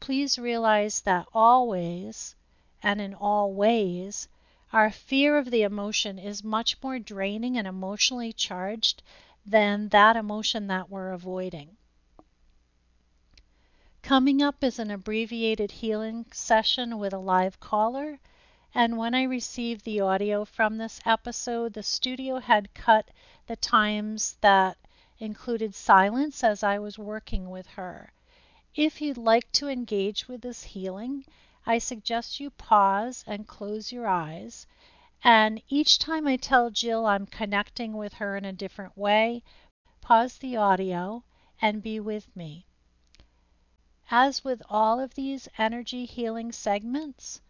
Please 0.00 0.38
realize 0.38 1.02
that 1.02 1.26
always 1.34 2.34
and 2.82 3.02
in 3.02 3.12
all 3.12 3.52
ways, 3.52 4.28
our 4.72 4.90
fear 4.90 5.36
of 5.36 5.50
the 5.50 5.62
emotion 5.62 6.18
is 6.18 6.42
much 6.42 6.82
more 6.82 6.98
draining 6.98 7.58
and 7.58 7.68
emotionally 7.68 8.32
charged 8.32 9.02
than 9.44 9.90
that 9.90 10.16
emotion 10.16 10.68
that 10.68 10.88
we're 10.88 11.12
avoiding. 11.12 11.76
Coming 14.02 14.40
up 14.40 14.64
is 14.64 14.78
an 14.78 14.90
abbreviated 14.90 15.70
healing 15.70 16.24
session 16.32 16.98
with 16.98 17.12
a 17.12 17.18
live 17.18 17.60
caller. 17.60 18.18
And 18.74 18.96
when 18.96 19.14
I 19.14 19.22
received 19.24 19.84
the 19.84 20.00
audio 20.00 20.44
from 20.44 20.78
this 20.78 21.00
episode, 21.04 21.74
the 21.74 21.82
studio 21.82 22.38
had 22.38 22.72
cut 22.72 23.10
the 23.46 23.56
times 23.56 24.36
that 24.40 24.78
included 25.18 25.74
silence 25.74 26.42
as 26.42 26.62
I 26.62 26.78
was 26.78 26.98
working 26.98 27.50
with 27.50 27.66
her. 27.66 28.12
If 28.74 29.02
you'd 29.02 29.18
like 29.18 29.52
to 29.52 29.68
engage 29.68 30.28
with 30.28 30.40
this 30.40 30.62
healing, 30.62 31.26
I 31.66 31.78
suggest 31.78 32.40
you 32.40 32.50
pause 32.50 33.22
and 33.26 33.46
close 33.46 33.92
your 33.92 34.06
eyes. 34.06 34.66
And 35.22 35.60
each 35.68 35.98
time 35.98 36.26
I 36.26 36.36
tell 36.36 36.70
Jill 36.70 37.04
I'm 37.04 37.26
connecting 37.26 37.92
with 37.92 38.14
her 38.14 38.36
in 38.36 38.46
a 38.46 38.52
different 38.52 38.96
way, 38.96 39.42
pause 40.00 40.38
the 40.38 40.56
audio 40.56 41.22
and 41.60 41.82
be 41.82 42.00
with 42.00 42.34
me. 42.34 42.66
As 44.12 44.42
with 44.42 44.60
all 44.68 44.98
of 44.98 45.14
these 45.14 45.48
energy 45.56 46.04
healing 46.04 46.50
segments, 46.50 47.40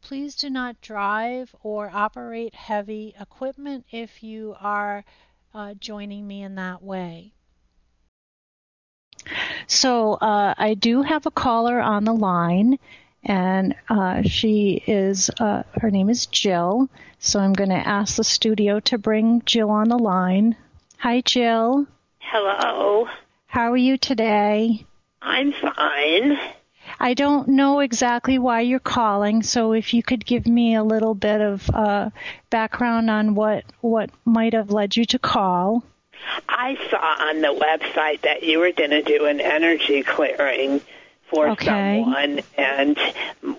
please 0.00 0.34
do 0.34 0.50
not 0.50 0.80
drive 0.80 1.54
or 1.62 1.90
operate 1.94 2.56
heavy 2.56 3.14
equipment 3.20 3.86
if 3.92 4.20
you 4.20 4.56
are 4.60 5.04
uh, 5.54 5.74
joining 5.74 6.26
me 6.26 6.42
in 6.42 6.56
that 6.56 6.82
way. 6.82 7.34
So 9.68 10.14
uh, 10.14 10.54
I 10.58 10.74
do 10.74 11.02
have 11.02 11.26
a 11.26 11.30
caller 11.30 11.80
on 11.80 12.02
the 12.02 12.14
line, 12.14 12.80
and 13.22 13.76
uh, 13.88 14.22
she 14.22 14.82
is 14.88 15.30
uh, 15.38 15.62
her 15.80 15.90
name 15.90 16.10
is 16.10 16.26
Jill. 16.26 16.88
So 17.20 17.38
I'm 17.38 17.52
going 17.52 17.70
to 17.70 17.76
ask 17.76 18.16
the 18.16 18.24
studio 18.24 18.80
to 18.80 18.98
bring 18.98 19.42
Jill 19.42 19.70
on 19.70 19.88
the 19.88 19.98
line. 19.98 20.56
Hi, 20.98 21.20
Jill. 21.20 21.86
Hello. 22.18 23.06
How 23.46 23.70
are 23.70 23.76
you 23.76 23.96
today? 23.96 24.84
I'm 25.20 25.52
fine. 25.52 26.38
I 27.00 27.14
don't 27.14 27.48
know 27.48 27.80
exactly 27.80 28.38
why 28.38 28.62
you're 28.62 28.78
calling, 28.78 29.42
so 29.42 29.72
if 29.72 29.94
you 29.94 30.02
could 30.02 30.24
give 30.24 30.46
me 30.46 30.74
a 30.74 30.82
little 30.82 31.14
bit 31.14 31.40
of 31.40 31.68
uh, 31.70 32.10
background 32.50 33.10
on 33.10 33.34
what 33.34 33.64
what 33.80 34.10
might 34.24 34.52
have 34.52 34.70
led 34.70 34.96
you 34.96 35.04
to 35.06 35.18
call. 35.18 35.84
I 36.48 36.76
saw 36.90 37.28
on 37.28 37.40
the 37.40 37.54
website 37.54 38.22
that 38.22 38.42
you 38.42 38.58
were 38.58 38.72
going 38.72 38.90
to 38.90 39.02
do 39.02 39.26
an 39.26 39.40
energy 39.40 40.02
clearing 40.02 40.80
for 41.30 41.50
okay. 41.50 42.02
someone, 42.02 42.40
and 42.56 42.98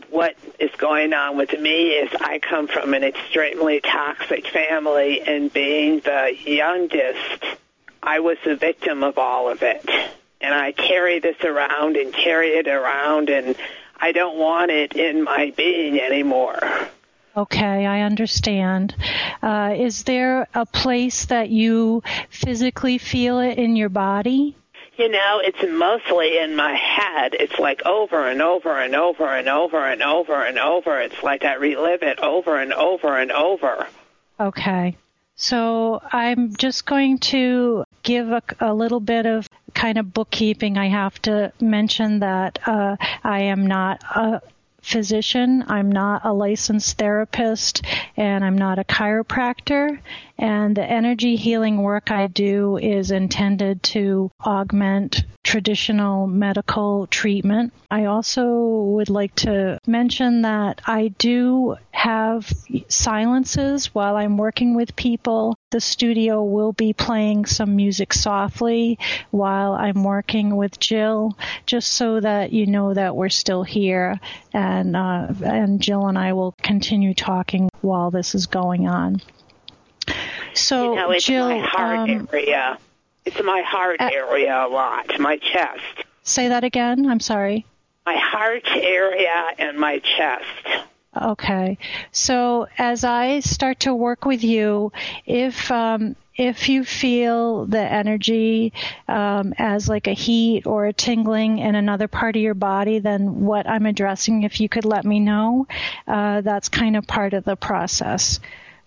what 0.09 0.35
is 0.59 0.71
going 0.77 1.13
on 1.13 1.37
with 1.37 1.57
me 1.59 1.91
is 1.91 2.09
I 2.19 2.39
come 2.39 2.67
from 2.67 2.93
an 2.93 3.03
extremely 3.03 3.79
toxic 3.79 4.47
family, 4.47 5.21
and 5.21 5.53
being 5.53 5.99
the 5.99 6.35
youngest, 6.45 7.45
I 8.01 8.19
was 8.19 8.37
the 8.43 8.55
victim 8.55 9.03
of 9.03 9.17
all 9.17 9.49
of 9.49 9.61
it 9.61 9.87
and 10.41 10.53
I 10.53 10.71
carry 10.71 11.19
this 11.19 11.37
around 11.43 11.97
and 11.97 12.13
carry 12.13 12.49
it 12.49 12.67
around, 12.67 13.29
and 13.29 13.55
I 13.97 14.11
don't 14.11 14.37
want 14.37 14.71
it 14.71 14.95
in 14.95 15.23
my 15.23 15.53
being 15.55 15.99
anymore. 15.99 16.59
Okay, 17.35 17.85
I 17.85 18.01
understand. 18.01 18.95
Uh, 19.41 19.75
is 19.77 20.03
there 20.03 20.47
a 20.53 20.65
place 20.65 21.25
that 21.25 21.49
you 21.49 22.03
physically 22.29 22.97
feel 22.97 23.39
it 23.39 23.57
in 23.57 23.75
your 23.75 23.89
body? 23.89 24.55
You 24.97 25.07
know, 25.07 25.39
it's 25.41 25.63
mostly 25.63 26.39
in 26.39 26.57
my 26.57 26.73
head. 26.73 27.33
It's 27.33 27.57
like 27.57 27.85
over 27.85 28.27
and 28.27 28.41
over 28.41 28.77
and 28.77 28.93
over 28.95 29.25
and 29.25 29.47
over 29.47 29.85
and 29.85 30.01
over 30.01 30.43
and 30.43 30.59
over. 30.59 30.99
It's 30.99 31.23
like 31.23 31.45
I 31.45 31.55
relive 31.55 32.03
it 32.03 32.19
over 32.19 32.59
and 32.59 32.73
over 32.73 33.17
and 33.17 33.31
over. 33.31 33.87
Okay. 34.39 34.97
So 35.35 36.01
I'm 36.11 36.53
just 36.57 36.85
going 36.85 37.19
to 37.19 37.85
give 38.03 38.29
a, 38.29 38.43
a 38.59 38.73
little 38.73 38.99
bit 38.99 39.25
of 39.25 39.48
kind 39.73 39.97
of 39.97 40.13
bookkeeping. 40.13 40.77
I 40.77 40.89
have 40.89 41.21
to 41.23 41.51
mention 41.59 42.19
that 42.19 42.59
uh, 42.65 42.97
I 43.23 43.43
am 43.43 43.67
not 43.67 44.03
a 44.03 44.41
physician. 44.81 45.65
I'm 45.67 45.91
not 45.91 46.25
a 46.25 46.33
licensed 46.33 46.97
therapist 46.97 47.83
and 48.17 48.43
I'm 48.43 48.57
not 48.57 48.79
a 48.79 48.83
chiropractor. 48.83 49.99
And 50.37 50.75
the 50.75 50.85
energy 50.85 51.35
healing 51.35 51.81
work 51.81 52.11
I 52.11 52.27
do 52.27 52.77
is 52.77 53.11
intended 53.11 53.83
to 53.83 54.31
augment 54.45 55.23
traditional 55.49 56.27
medical 56.27 57.07
treatment. 57.07 57.73
I 57.89 58.05
also 58.05 58.45
would 58.93 59.09
like 59.09 59.33
to 59.37 59.79
mention 59.87 60.43
that 60.43 60.79
I 60.85 61.07
do 61.17 61.75
have 61.89 62.53
silences 62.87 63.87
while 63.87 64.15
I'm 64.15 64.37
working 64.37 64.75
with 64.75 64.95
people. 64.95 65.57
The 65.71 65.81
studio 65.81 66.43
will 66.43 66.71
be 66.71 66.93
playing 66.93 67.47
some 67.47 67.75
music 67.75 68.13
softly 68.13 68.99
while 69.31 69.73
I'm 69.73 70.03
working 70.03 70.55
with 70.55 70.79
Jill, 70.79 71.35
just 71.65 71.93
so 71.93 72.19
that 72.19 72.53
you 72.53 72.67
know 72.67 72.93
that 72.93 73.15
we're 73.15 73.29
still 73.29 73.63
here, 73.63 74.19
and 74.53 74.95
uh, 74.95 75.33
and 75.43 75.81
Jill 75.81 76.05
and 76.05 76.17
I 76.19 76.33
will 76.33 76.53
continue 76.61 77.15
talking 77.15 77.71
while 77.81 78.11
this 78.11 78.35
is 78.35 78.45
going 78.45 78.87
on. 78.87 79.19
So, 80.53 80.93
you 80.93 80.95
know, 80.95 81.17
Jill, 81.17 81.65
um, 81.75 82.29
area. 82.31 82.77
It's 83.25 83.41
my 83.43 83.61
heart 83.61 83.99
uh, 83.99 84.09
area 84.11 84.65
a 84.65 84.67
lot, 84.67 85.19
my 85.19 85.37
chest. 85.37 86.05
Say 86.23 86.49
that 86.49 86.63
again. 86.63 87.05
I'm 87.05 87.19
sorry. 87.19 87.65
My 88.05 88.17
heart 88.17 88.67
area 88.67 89.51
and 89.57 89.77
my 89.77 89.99
chest. 89.99 90.85
Okay. 91.15 91.77
So 92.11 92.67
as 92.77 93.03
I 93.03 93.39
start 93.39 93.81
to 93.81 93.95
work 93.95 94.25
with 94.25 94.43
you, 94.43 94.91
if 95.25 95.71
um, 95.71 96.15
if 96.39 96.69
you 96.69 96.85
feel 96.85 97.65
the 97.65 97.79
energy 97.79 98.71
um, 99.09 99.53
as 99.57 99.89
like 99.89 100.07
a 100.07 100.13
heat 100.13 100.65
or 100.65 100.85
a 100.85 100.93
tingling 100.93 101.59
in 101.59 101.75
another 101.75 102.07
part 102.07 102.37
of 102.37 102.41
your 102.41 102.53
body 102.53 102.99
than 102.99 103.41
what 103.41 103.67
I'm 103.67 103.85
addressing, 103.85 104.43
if 104.43 104.61
you 104.61 104.69
could 104.69 104.85
let 104.85 105.03
me 105.03 105.19
know, 105.19 105.67
uh, 106.07 106.39
that's 106.41 106.69
kind 106.69 106.95
of 106.95 107.05
part 107.05 107.33
of 107.33 107.43
the 107.43 107.57
process. 107.57 108.39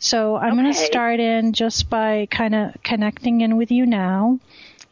So 0.03 0.35
I'm 0.35 0.55
okay. 0.55 0.63
going 0.63 0.75
to 0.75 0.79
start 0.79 1.21
in 1.21 1.53
just 1.53 1.89
by 1.89 2.27
kind 2.29 2.57
of 2.57 2.75
connecting 2.83 3.41
in 3.41 3.57
with 3.57 3.71
you 3.71 3.87
now. 3.87 4.41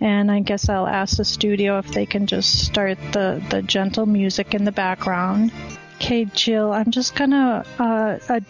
And 0.00 0.30
I 0.30 0.38
guess 0.38 0.68
I'll 0.68 0.86
ask 0.86 1.16
the 1.16 1.24
studio 1.24 1.78
if 1.78 1.88
they 1.88 2.06
can 2.06 2.28
just 2.28 2.64
start 2.64 2.96
the, 3.11 3.44
the 3.50 3.61
gentle 3.61 4.06
music 4.06 4.54
in 4.54 4.64
the 4.64 4.70
background. 4.70 5.50
Okay, 5.96 6.26
Jill, 6.26 6.72
I'm 6.72 6.92
just 6.92 7.16
gonna 7.16 7.66
uh, 7.80 8.18
uh, 8.28 8.40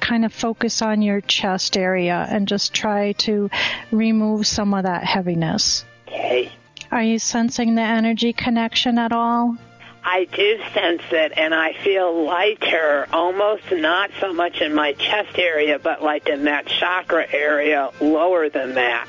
kind 0.00 0.24
of 0.24 0.34
focus 0.34 0.82
on 0.82 1.00
your 1.00 1.20
chest 1.20 1.76
area 1.76 2.26
and 2.28 2.48
just 2.48 2.74
try 2.74 3.12
to 3.12 3.48
remove 3.92 4.48
some 4.48 4.74
of 4.74 4.82
that 4.82 5.04
heaviness. 5.04 5.84
Okay. 6.08 6.50
Are 6.90 7.04
you 7.04 7.20
sensing 7.20 7.76
the 7.76 7.82
energy 7.82 8.32
connection 8.32 8.98
at 8.98 9.12
all? 9.12 9.56
I 10.02 10.24
do 10.24 10.58
sense 10.72 11.02
it, 11.10 11.32
and 11.36 11.54
I 11.54 11.74
feel 11.84 12.24
lighter, 12.24 13.06
almost 13.12 13.70
not 13.70 14.10
so 14.20 14.32
much 14.32 14.60
in 14.60 14.74
my 14.74 14.92
chest 14.94 15.38
area, 15.38 15.78
but 15.78 16.02
like 16.02 16.28
in 16.28 16.44
that 16.44 16.66
chakra 16.66 17.26
area 17.30 17.90
lower 18.00 18.48
than 18.48 18.74
that. 18.74 19.08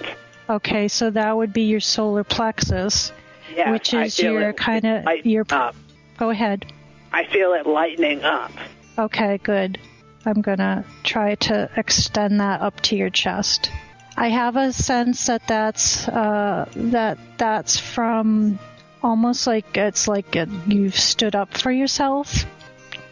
Okay, 0.49 0.87
so 0.89 1.09
that 1.09 1.35
would 1.35 1.53
be 1.53 1.63
your 1.63 1.79
solar 1.79 2.23
plexus, 2.25 3.13
Yes, 3.55 3.71
which 3.71 3.93
is 3.93 4.19
your 4.19 4.51
kind 4.53 4.85
of 4.85 5.25
your. 5.25 5.45
up. 5.49 5.75
Go 6.17 6.29
ahead. 6.29 6.65
I 7.13 7.25
feel 7.25 7.53
it 7.53 7.65
lightening 7.65 8.23
up. 8.23 8.51
Okay, 8.97 9.37
good. 9.37 9.79
I'm 10.25 10.41
gonna 10.41 10.85
try 11.03 11.35
to 11.35 11.69
extend 11.77 12.41
that 12.41 12.61
up 12.61 12.79
to 12.81 12.95
your 12.95 13.09
chest. 13.09 13.71
I 14.17 14.27
have 14.27 14.55
a 14.57 14.73
sense 14.73 15.27
that 15.27 15.47
that's 15.47 16.07
uh, 16.07 16.69
that 16.75 17.17
that's 17.37 17.79
from 17.79 18.59
almost 19.03 19.47
like 19.47 19.77
it's 19.77 20.07
like 20.07 20.35
it, 20.35 20.49
you've 20.67 20.97
stood 20.97 21.35
up 21.35 21.57
for 21.57 21.71
yourself 21.71 22.45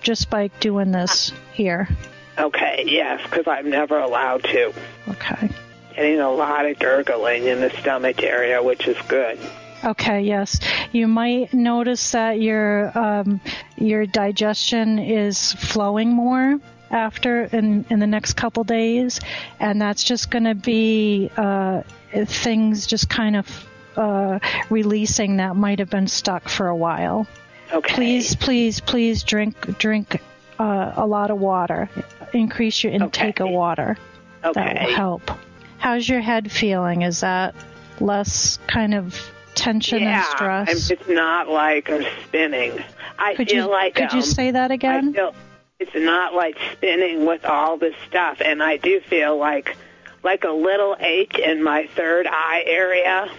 just 0.02 0.30
by 0.30 0.48
doing 0.60 0.92
this 0.92 1.32
here. 1.54 1.90
Okay, 2.38 2.86
yes, 2.88 3.22
because 3.24 3.48
I'm 3.48 3.70
never 3.70 4.00
allowed 4.00 4.44
to. 4.44 4.74
Okay. 5.10 5.50
Getting 5.96 6.20
a 6.20 6.32
lot 6.32 6.66
of 6.66 6.80
gurgling 6.80 7.46
in 7.46 7.60
the 7.60 7.70
stomach 7.70 8.24
area, 8.24 8.64
which 8.64 8.88
is 8.88 8.98
good. 9.08 9.38
Okay, 9.84 10.22
yes. 10.22 10.60
You 10.92 11.08
might 11.08 11.54
notice 11.54 12.12
that 12.12 12.40
your 12.40 12.98
um, 12.98 13.42
your 13.78 14.06
digestion 14.06 15.00
is 15.00 15.54
flowing 15.54 16.10
more 16.10 16.60
after 16.92 17.44
in, 17.46 17.86
in 17.90 18.00
the 18.00 18.08
next 18.08 18.34
couple 18.34 18.64
days, 18.64 19.20
and 19.60 19.82
that's 19.82 20.04
just 20.04 20.32
going 20.32 20.46
to 20.46 20.56
be 20.56 21.30
uh, 21.38 21.84
things 22.14 22.88
just 22.88 23.10
kind 23.10 23.36
of 23.36 23.69
uh, 24.00 24.40
releasing 24.70 25.38
that 25.38 25.56
might 25.56 25.80
have 25.80 25.90
been 25.90 26.08
stuck 26.08 26.50
for 26.50 26.68
a 26.68 26.76
while. 26.76 27.28
Okay. 27.72 27.94
Please, 27.94 28.36
please, 28.36 28.80
please 28.80 29.24
drink 29.24 29.78
drink 29.78 30.22
uh, 30.58 30.94
a 30.96 31.06
lot 31.06 31.30
of 31.32 31.40
water. 31.40 31.90
Increase 32.34 32.84
your 32.84 32.94
intake 32.94 33.40
Okay. 33.42 33.50
of 33.50 33.54
water. 33.54 33.98
That 34.42 34.56
will 34.56 34.96
help. 34.96 35.32
How's 35.78 36.08
your 36.08 36.22
head 36.22 36.52
feeling? 36.52 37.02
Is 37.04 37.20
that 37.22 37.56
less 38.00 38.58
kind 38.68 38.94
of 38.94 39.20
tension 39.56 40.02
yeah, 40.02 40.18
and 40.18 40.26
stress? 40.26 40.68
I'm- 40.70 40.98
it's 41.00 41.10
not 41.10 41.48
like 41.50 41.90
I'm 41.90 42.06
spinning. 42.26 42.84
I 43.18 43.36
could 43.36 43.50
feel 43.50 43.66
you 43.66 43.72
like 43.72 43.96
could 43.96 44.14
you 44.14 44.20
um, 44.20 44.26
say 44.26 44.52
that 44.52 44.72
I 44.72 44.76
again? 44.76 45.14
feel 45.14 45.36
it's 45.80 45.92
not 45.96 46.34
like 46.34 46.58
spinning 46.74 47.26
with 47.26 47.46
all 47.46 47.78
this 47.78 47.96
stuff, 48.08 48.42
and 48.44 48.64
I 48.64 48.78
do 48.78 49.02
feel 49.02 49.38
like 49.38 49.76
like 50.24 50.44
a 50.44 50.52
little 50.52 50.96
ache 51.00 51.38
in 51.38 51.62
my 51.64 51.88
third 51.96 52.28
eye 52.28 52.64
area. 52.66 53.30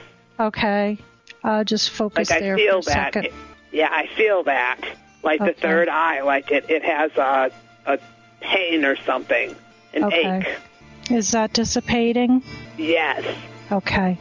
Okay. 0.41 0.99
Uh, 1.43 1.64
just 1.64 1.91
focus 1.91 2.30
Like 2.30 2.36
I 2.38 2.41
there 2.41 2.57
feel 2.57 2.82
for 2.82 2.91
a 2.91 2.95
that. 2.95 3.14
second. 3.14 3.28
Yeah, 3.72 3.88
I 3.91 4.07
feel 4.16 4.43
that. 4.45 4.80
Like 5.22 5.41
Okay. 5.41 5.53
the 5.53 5.61
third 5.61 5.88
eye, 5.88 6.22
like 6.22 6.51
it 6.51 6.64
it 6.70 6.82
has 6.82 7.12
a 7.16 7.51
a 7.86 7.99
pain 8.41 8.84
or 8.84 8.97
something, 8.97 9.55
an 9.95 10.05
Okay. 10.05 10.38
ache. 10.38 10.59
Is 11.11 11.32
that 11.32 11.53
dissipating? 11.53 12.43
Yes. 12.78 13.24
Okay. 13.70 14.18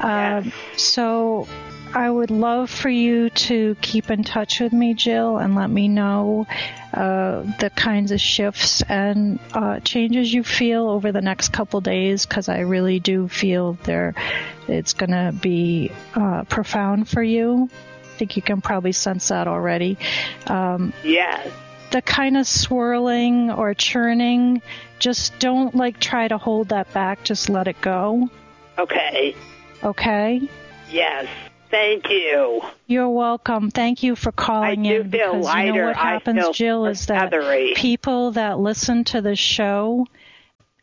Um, 0.00 0.44
Yes. 0.44 0.52
so 0.76 1.48
I 1.94 2.08
would 2.10 2.30
love 2.30 2.70
for 2.70 2.88
you 2.88 3.30
to 3.30 3.76
keep 3.80 4.10
in 4.10 4.22
touch 4.22 4.60
with 4.60 4.72
me, 4.72 4.94
Jill, 4.94 5.38
and 5.38 5.54
let 5.56 5.68
me 5.70 5.88
know 5.88 6.46
uh, 6.92 7.42
the 7.58 7.70
kinds 7.70 8.10
of 8.12 8.20
shifts 8.20 8.82
and 8.82 9.38
uh, 9.52 9.80
changes 9.80 10.32
you 10.32 10.42
feel 10.42 10.88
over 10.88 11.12
the 11.12 11.20
next 11.20 11.52
couple 11.52 11.80
days, 11.80 12.26
because 12.26 12.48
I 12.48 12.60
really 12.60 13.00
do 13.00 13.28
feel 13.28 13.74
there 13.84 14.14
it's 14.68 14.92
going 14.92 15.10
to 15.10 15.32
be 15.40 15.92
uh, 16.14 16.44
profound 16.44 17.08
for 17.08 17.22
you. 17.22 17.70
I 18.02 18.16
think 18.18 18.36
you 18.36 18.42
can 18.42 18.60
probably 18.60 18.92
sense 18.92 19.28
that 19.28 19.48
already. 19.48 19.98
Um, 20.46 20.92
Yes. 21.02 21.48
the 21.90 22.02
kind 22.02 22.36
of 22.36 22.46
swirling 22.46 23.50
or 23.50 23.74
churning, 23.74 24.62
just 24.98 25.38
don't 25.38 25.74
like 25.74 25.98
try 25.98 26.28
to 26.28 26.38
hold 26.38 26.68
that 26.68 26.92
back. 26.92 27.24
Just 27.24 27.48
let 27.48 27.66
it 27.66 27.80
go. 27.80 28.28
Okay. 28.78 29.34
Okay. 29.82 30.48
Yes. 30.90 31.26
Thank 31.70 32.10
you. 32.10 32.62
You're 32.86 33.08
welcome. 33.08 33.70
Thank 33.70 34.02
you 34.02 34.16
for 34.16 34.32
calling 34.32 34.86
I 34.86 34.90
in 34.90 35.10
feel 35.10 35.32
because 35.34 35.44
lighter. 35.44 35.66
you 35.66 35.72
know 35.74 35.86
what 35.86 35.96
happens, 35.96 36.48
Jill, 36.50 36.86
is 36.86 37.06
that 37.06 37.30
feathery. 37.30 37.74
people 37.76 38.32
that 38.32 38.58
listen 38.58 39.04
to 39.04 39.20
the 39.20 39.36
show, 39.36 40.06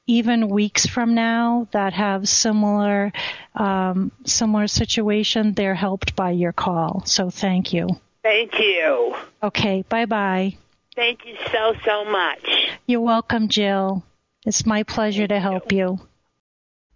even 0.06 0.48
weeks 0.48 0.86
from 0.86 1.14
now, 1.14 1.68
that 1.72 1.92
have 1.94 2.30
similar 2.30 3.12
um, 3.56 4.12
similar 4.26 4.68
situation, 4.68 5.54
they're 5.54 5.76
helped 5.76 6.16
by 6.16 6.32
your 6.32 6.54
call. 6.54 7.04
So 7.06 7.30
thank 7.30 7.74
you. 7.74 7.90
Thank 8.24 8.58
you. 8.58 9.16
Okay. 9.44 9.84
Bye 9.90 10.06
bye. 10.06 10.58
Thank 10.96 11.26
you 11.26 11.36
so 11.52 11.74
so 11.86 12.06
much. 12.06 12.70
You're 12.86 13.02
welcome, 13.02 13.50
Jill. 13.50 14.04
It's 14.46 14.66
my 14.66 14.84
pleasure 14.84 15.28
to 15.28 15.40
help 15.40 15.74
you. 15.74 16.00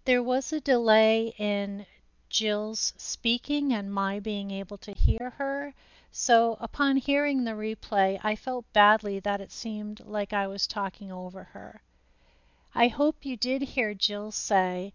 There 0.06 0.24
was 0.24 0.54
a 0.54 0.62
delay 0.62 1.34
in 1.38 1.86
Jill's 2.32 2.94
speaking 2.96 3.74
and 3.74 3.94
my 3.94 4.18
being 4.18 4.52
able 4.52 4.78
to 4.78 4.94
hear 4.94 5.32
her. 5.32 5.74
So, 6.14 6.56
upon 6.62 6.96
hearing 6.96 7.44
the 7.44 7.52
replay, 7.52 8.22
I 8.24 8.38
felt 8.38 8.72
badly 8.72 9.20
that 9.20 9.42
it 9.42 9.52
seemed 9.52 10.00
like 10.06 10.32
I 10.32 10.48
was 10.48 10.66
talking 10.66 11.12
over 11.12 11.44
her. 11.44 11.82
I 12.74 12.88
hope 12.88 13.26
you 13.26 13.36
did 13.36 13.62
hear 13.62 13.94
Jill 13.94 14.32
say 14.32 14.94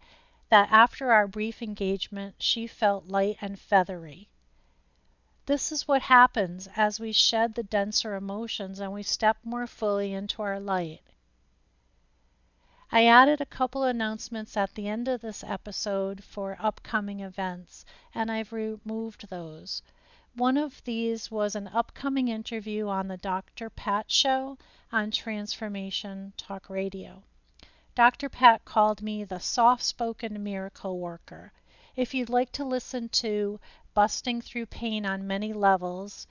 that 0.48 0.72
after 0.72 1.12
our 1.12 1.28
brief 1.28 1.60
engagement, 1.60 2.36
she 2.38 2.66
felt 2.66 3.08
light 3.08 3.36
and 3.42 3.60
feathery. 3.60 4.30
This 5.44 5.70
is 5.70 5.86
what 5.86 6.02
happens 6.02 6.70
as 6.74 6.98
we 6.98 7.12
shed 7.12 7.54
the 7.54 7.62
denser 7.62 8.14
emotions 8.14 8.80
and 8.80 8.94
we 8.94 9.02
step 9.02 9.36
more 9.44 9.66
fully 9.66 10.14
into 10.14 10.40
our 10.40 10.58
light. 10.58 11.02
I 12.92 13.04
added 13.06 13.40
a 13.40 13.46
couple 13.46 13.82
announcements 13.82 14.56
at 14.56 14.74
the 14.74 14.86
end 14.86 15.08
of 15.08 15.20
this 15.20 15.42
episode 15.42 16.22
for 16.22 16.56
upcoming 16.60 17.18
events, 17.18 17.84
and 18.14 18.30
I've 18.30 18.52
removed 18.52 19.28
those. 19.28 19.82
One 20.36 20.56
of 20.56 20.84
these 20.84 21.28
was 21.28 21.56
an 21.56 21.66
upcoming 21.68 22.28
interview 22.28 22.86
on 22.86 23.08
the 23.08 23.16
Dr. 23.16 23.70
Pat 23.70 24.12
Show 24.12 24.56
on 24.92 25.10
Transformation 25.10 26.32
Talk 26.36 26.70
Radio. 26.70 27.24
Dr. 27.96 28.28
Pat 28.28 28.64
called 28.64 29.02
me 29.02 29.24
the 29.24 29.40
soft 29.40 29.82
spoken 29.82 30.44
miracle 30.44 30.98
worker. 31.00 31.52
If 31.96 32.14
you'd 32.14 32.28
like 32.28 32.52
to 32.52 32.64
listen 32.64 33.08
to 33.08 33.58
Busting 33.94 34.42
Through 34.42 34.66
Pain 34.66 35.04
on 35.04 35.26
Many 35.26 35.52
Levels 35.52 36.26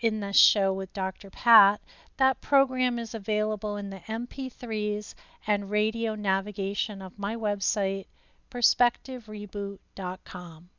in 0.00 0.20
this 0.20 0.36
show 0.36 0.72
with 0.72 0.92
Dr. 0.92 1.30
Pat, 1.30 1.80
that 2.16 2.40
program 2.40 2.98
is 2.98 3.14
available 3.14 3.76
in 3.76 3.90
the 3.90 4.00
MP3s 4.00 5.14
and 5.46 5.70
radio 5.70 6.14
navigation 6.14 7.02
of 7.02 7.18
my 7.18 7.36
website, 7.36 8.06
perspectivereboot.com. 8.50 10.70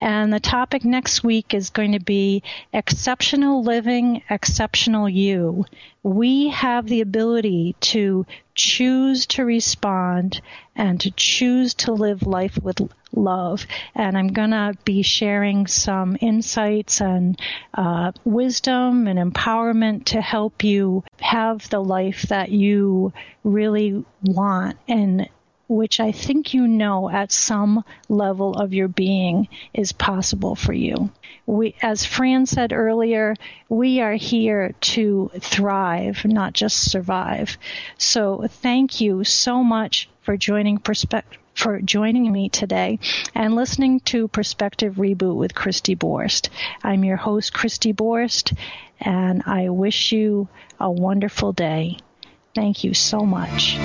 And 0.00 0.32
the 0.32 0.38
topic 0.38 0.84
next 0.84 1.24
week 1.24 1.54
is 1.54 1.70
going 1.70 1.92
to 1.92 2.00
be 2.00 2.44
exceptional 2.72 3.64
living, 3.64 4.22
exceptional 4.30 5.08
you. 5.08 5.64
We 6.04 6.48
have 6.50 6.86
the 6.86 7.00
ability 7.00 7.74
to 7.80 8.24
choose 8.54 9.26
to 9.26 9.44
respond 9.44 10.40
and 10.76 11.00
to 11.00 11.10
choose 11.10 11.74
to 11.74 11.92
live 11.92 12.22
life 12.22 12.58
with 12.62 12.80
love. 13.12 13.66
And 13.94 14.16
I'm 14.16 14.28
going 14.28 14.50
to 14.50 14.74
be 14.84 15.02
sharing 15.02 15.66
some 15.66 16.16
insights 16.20 17.00
and 17.00 17.38
uh, 17.74 18.12
wisdom 18.24 19.08
and 19.08 19.18
empowerment 19.18 20.04
to 20.06 20.20
help 20.20 20.62
you 20.62 21.02
have 21.20 21.68
the 21.70 21.80
life 21.80 22.22
that 22.28 22.50
you 22.50 23.12
really 23.42 24.04
want 24.22 24.78
and 24.86 25.28
which 25.68 26.00
I 26.00 26.12
think 26.12 26.54
you 26.54 26.66
know 26.66 27.08
at 27.10 27.30
some 27.30 27.84
level 28.08 28.54
of 28.54 28.72
your 28.72 28.88
being 28.88 29.48
is 29.74 29.92
possible 29.92 30.54
for 30.54 30.72
you. 30.72 31.10
We, 31.46 31.74
as 31.82 32.04
Fran 32.04 32.46
said 32.46 32.72
earlier, 32.72 33.34
we 33.68 34.00
are 34.00 34.14
here 34.14 34.74
to 34.80 35.30
thrive, 35.38 36.24
not 36.24 36.54
just 36.54 36.90
survive. 36.90 37.56
So 37.98 38.46
thank 38.48 39.00
you 39.00 39.24
so 39.24 39.62
much 39.62 40.08
for 40.22 40.36
joining 40.36 40.78
Perspective 40.78 41.38
for 41.58 41.80
joining 41.80 42.30
me 42.30 42.48
today 42.48 43.00
and 43.34 43.56
listening 43.56 43.98
to 43.98 44.28
Perspective 44.28 44.94
Reboot 44.94 45.34
with 45.34 45.56
Christy 45.56 45.96
Borst. 45.96 46.50
I'm 46.84 47.02
your 47.02 47.16
host, 47.16 47.52
Christy 47.52 47.92
Borst, 47.92 48.56
and 49.00 49.42
I 49.44 49.68
wish 49.68 50.12
you 50.12 50.48
a 50.78 50.88
wonderful 50.88 51.52
day. 51.52 51.98
Thank 52.54 52.84
you 52.84 52.94
so 52.94 53.26
much. 53.26 53.76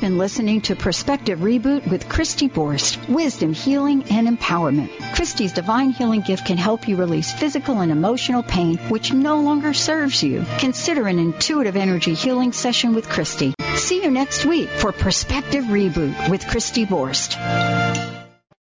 You've 0.00 0.12
been 0.12 0.18
listening 0.18 0.62
to 0.62 0.76
Perspective 0.76 1.40
Reboot 1.40 1.86
with 1.90 2.08
Christy 2.08 2.48
Borst, 2.48 3.06
wisdom, 3.06 3.52
healing, 3.52 4.02
and 4.04 4.26
empowerment. 4.26 4.88
Christy's 5.14 5.52
divine 5.52 5.90
healing 5.90 6.22
gift 6.22 6.46
can 6.46 6.56
help 6.56 6.88
you 6.88 6.96
release 6.96 7.30
physical 7.30 7.80
and 7.80 7.92
emotional 7.92 8.42
pain 8.42 8.78
which 8.88 9.12
no 9.12 9.42
longer 9.42 9.74
serves 9.74 10.22
you. 10.22 10.46
Consider 10.58 11.06
an 11.06 11.18
intuitive 11.18 11.76
energy 11.76 12.14
healing 12.14 12.52
session 12.52 12.94
with 12.94 13.10
Christy. 13.10 13.52
See 13.74 14.02
you 14.02 14.10
next 14.10 14.46
week 14.46 14.70
for 14.70 14.90
Perspective 14.90 15.64
Reboot 15.64 16.30
with 16.30 16.48
Christy 16.48 16.86
Borst. 16.86 17.36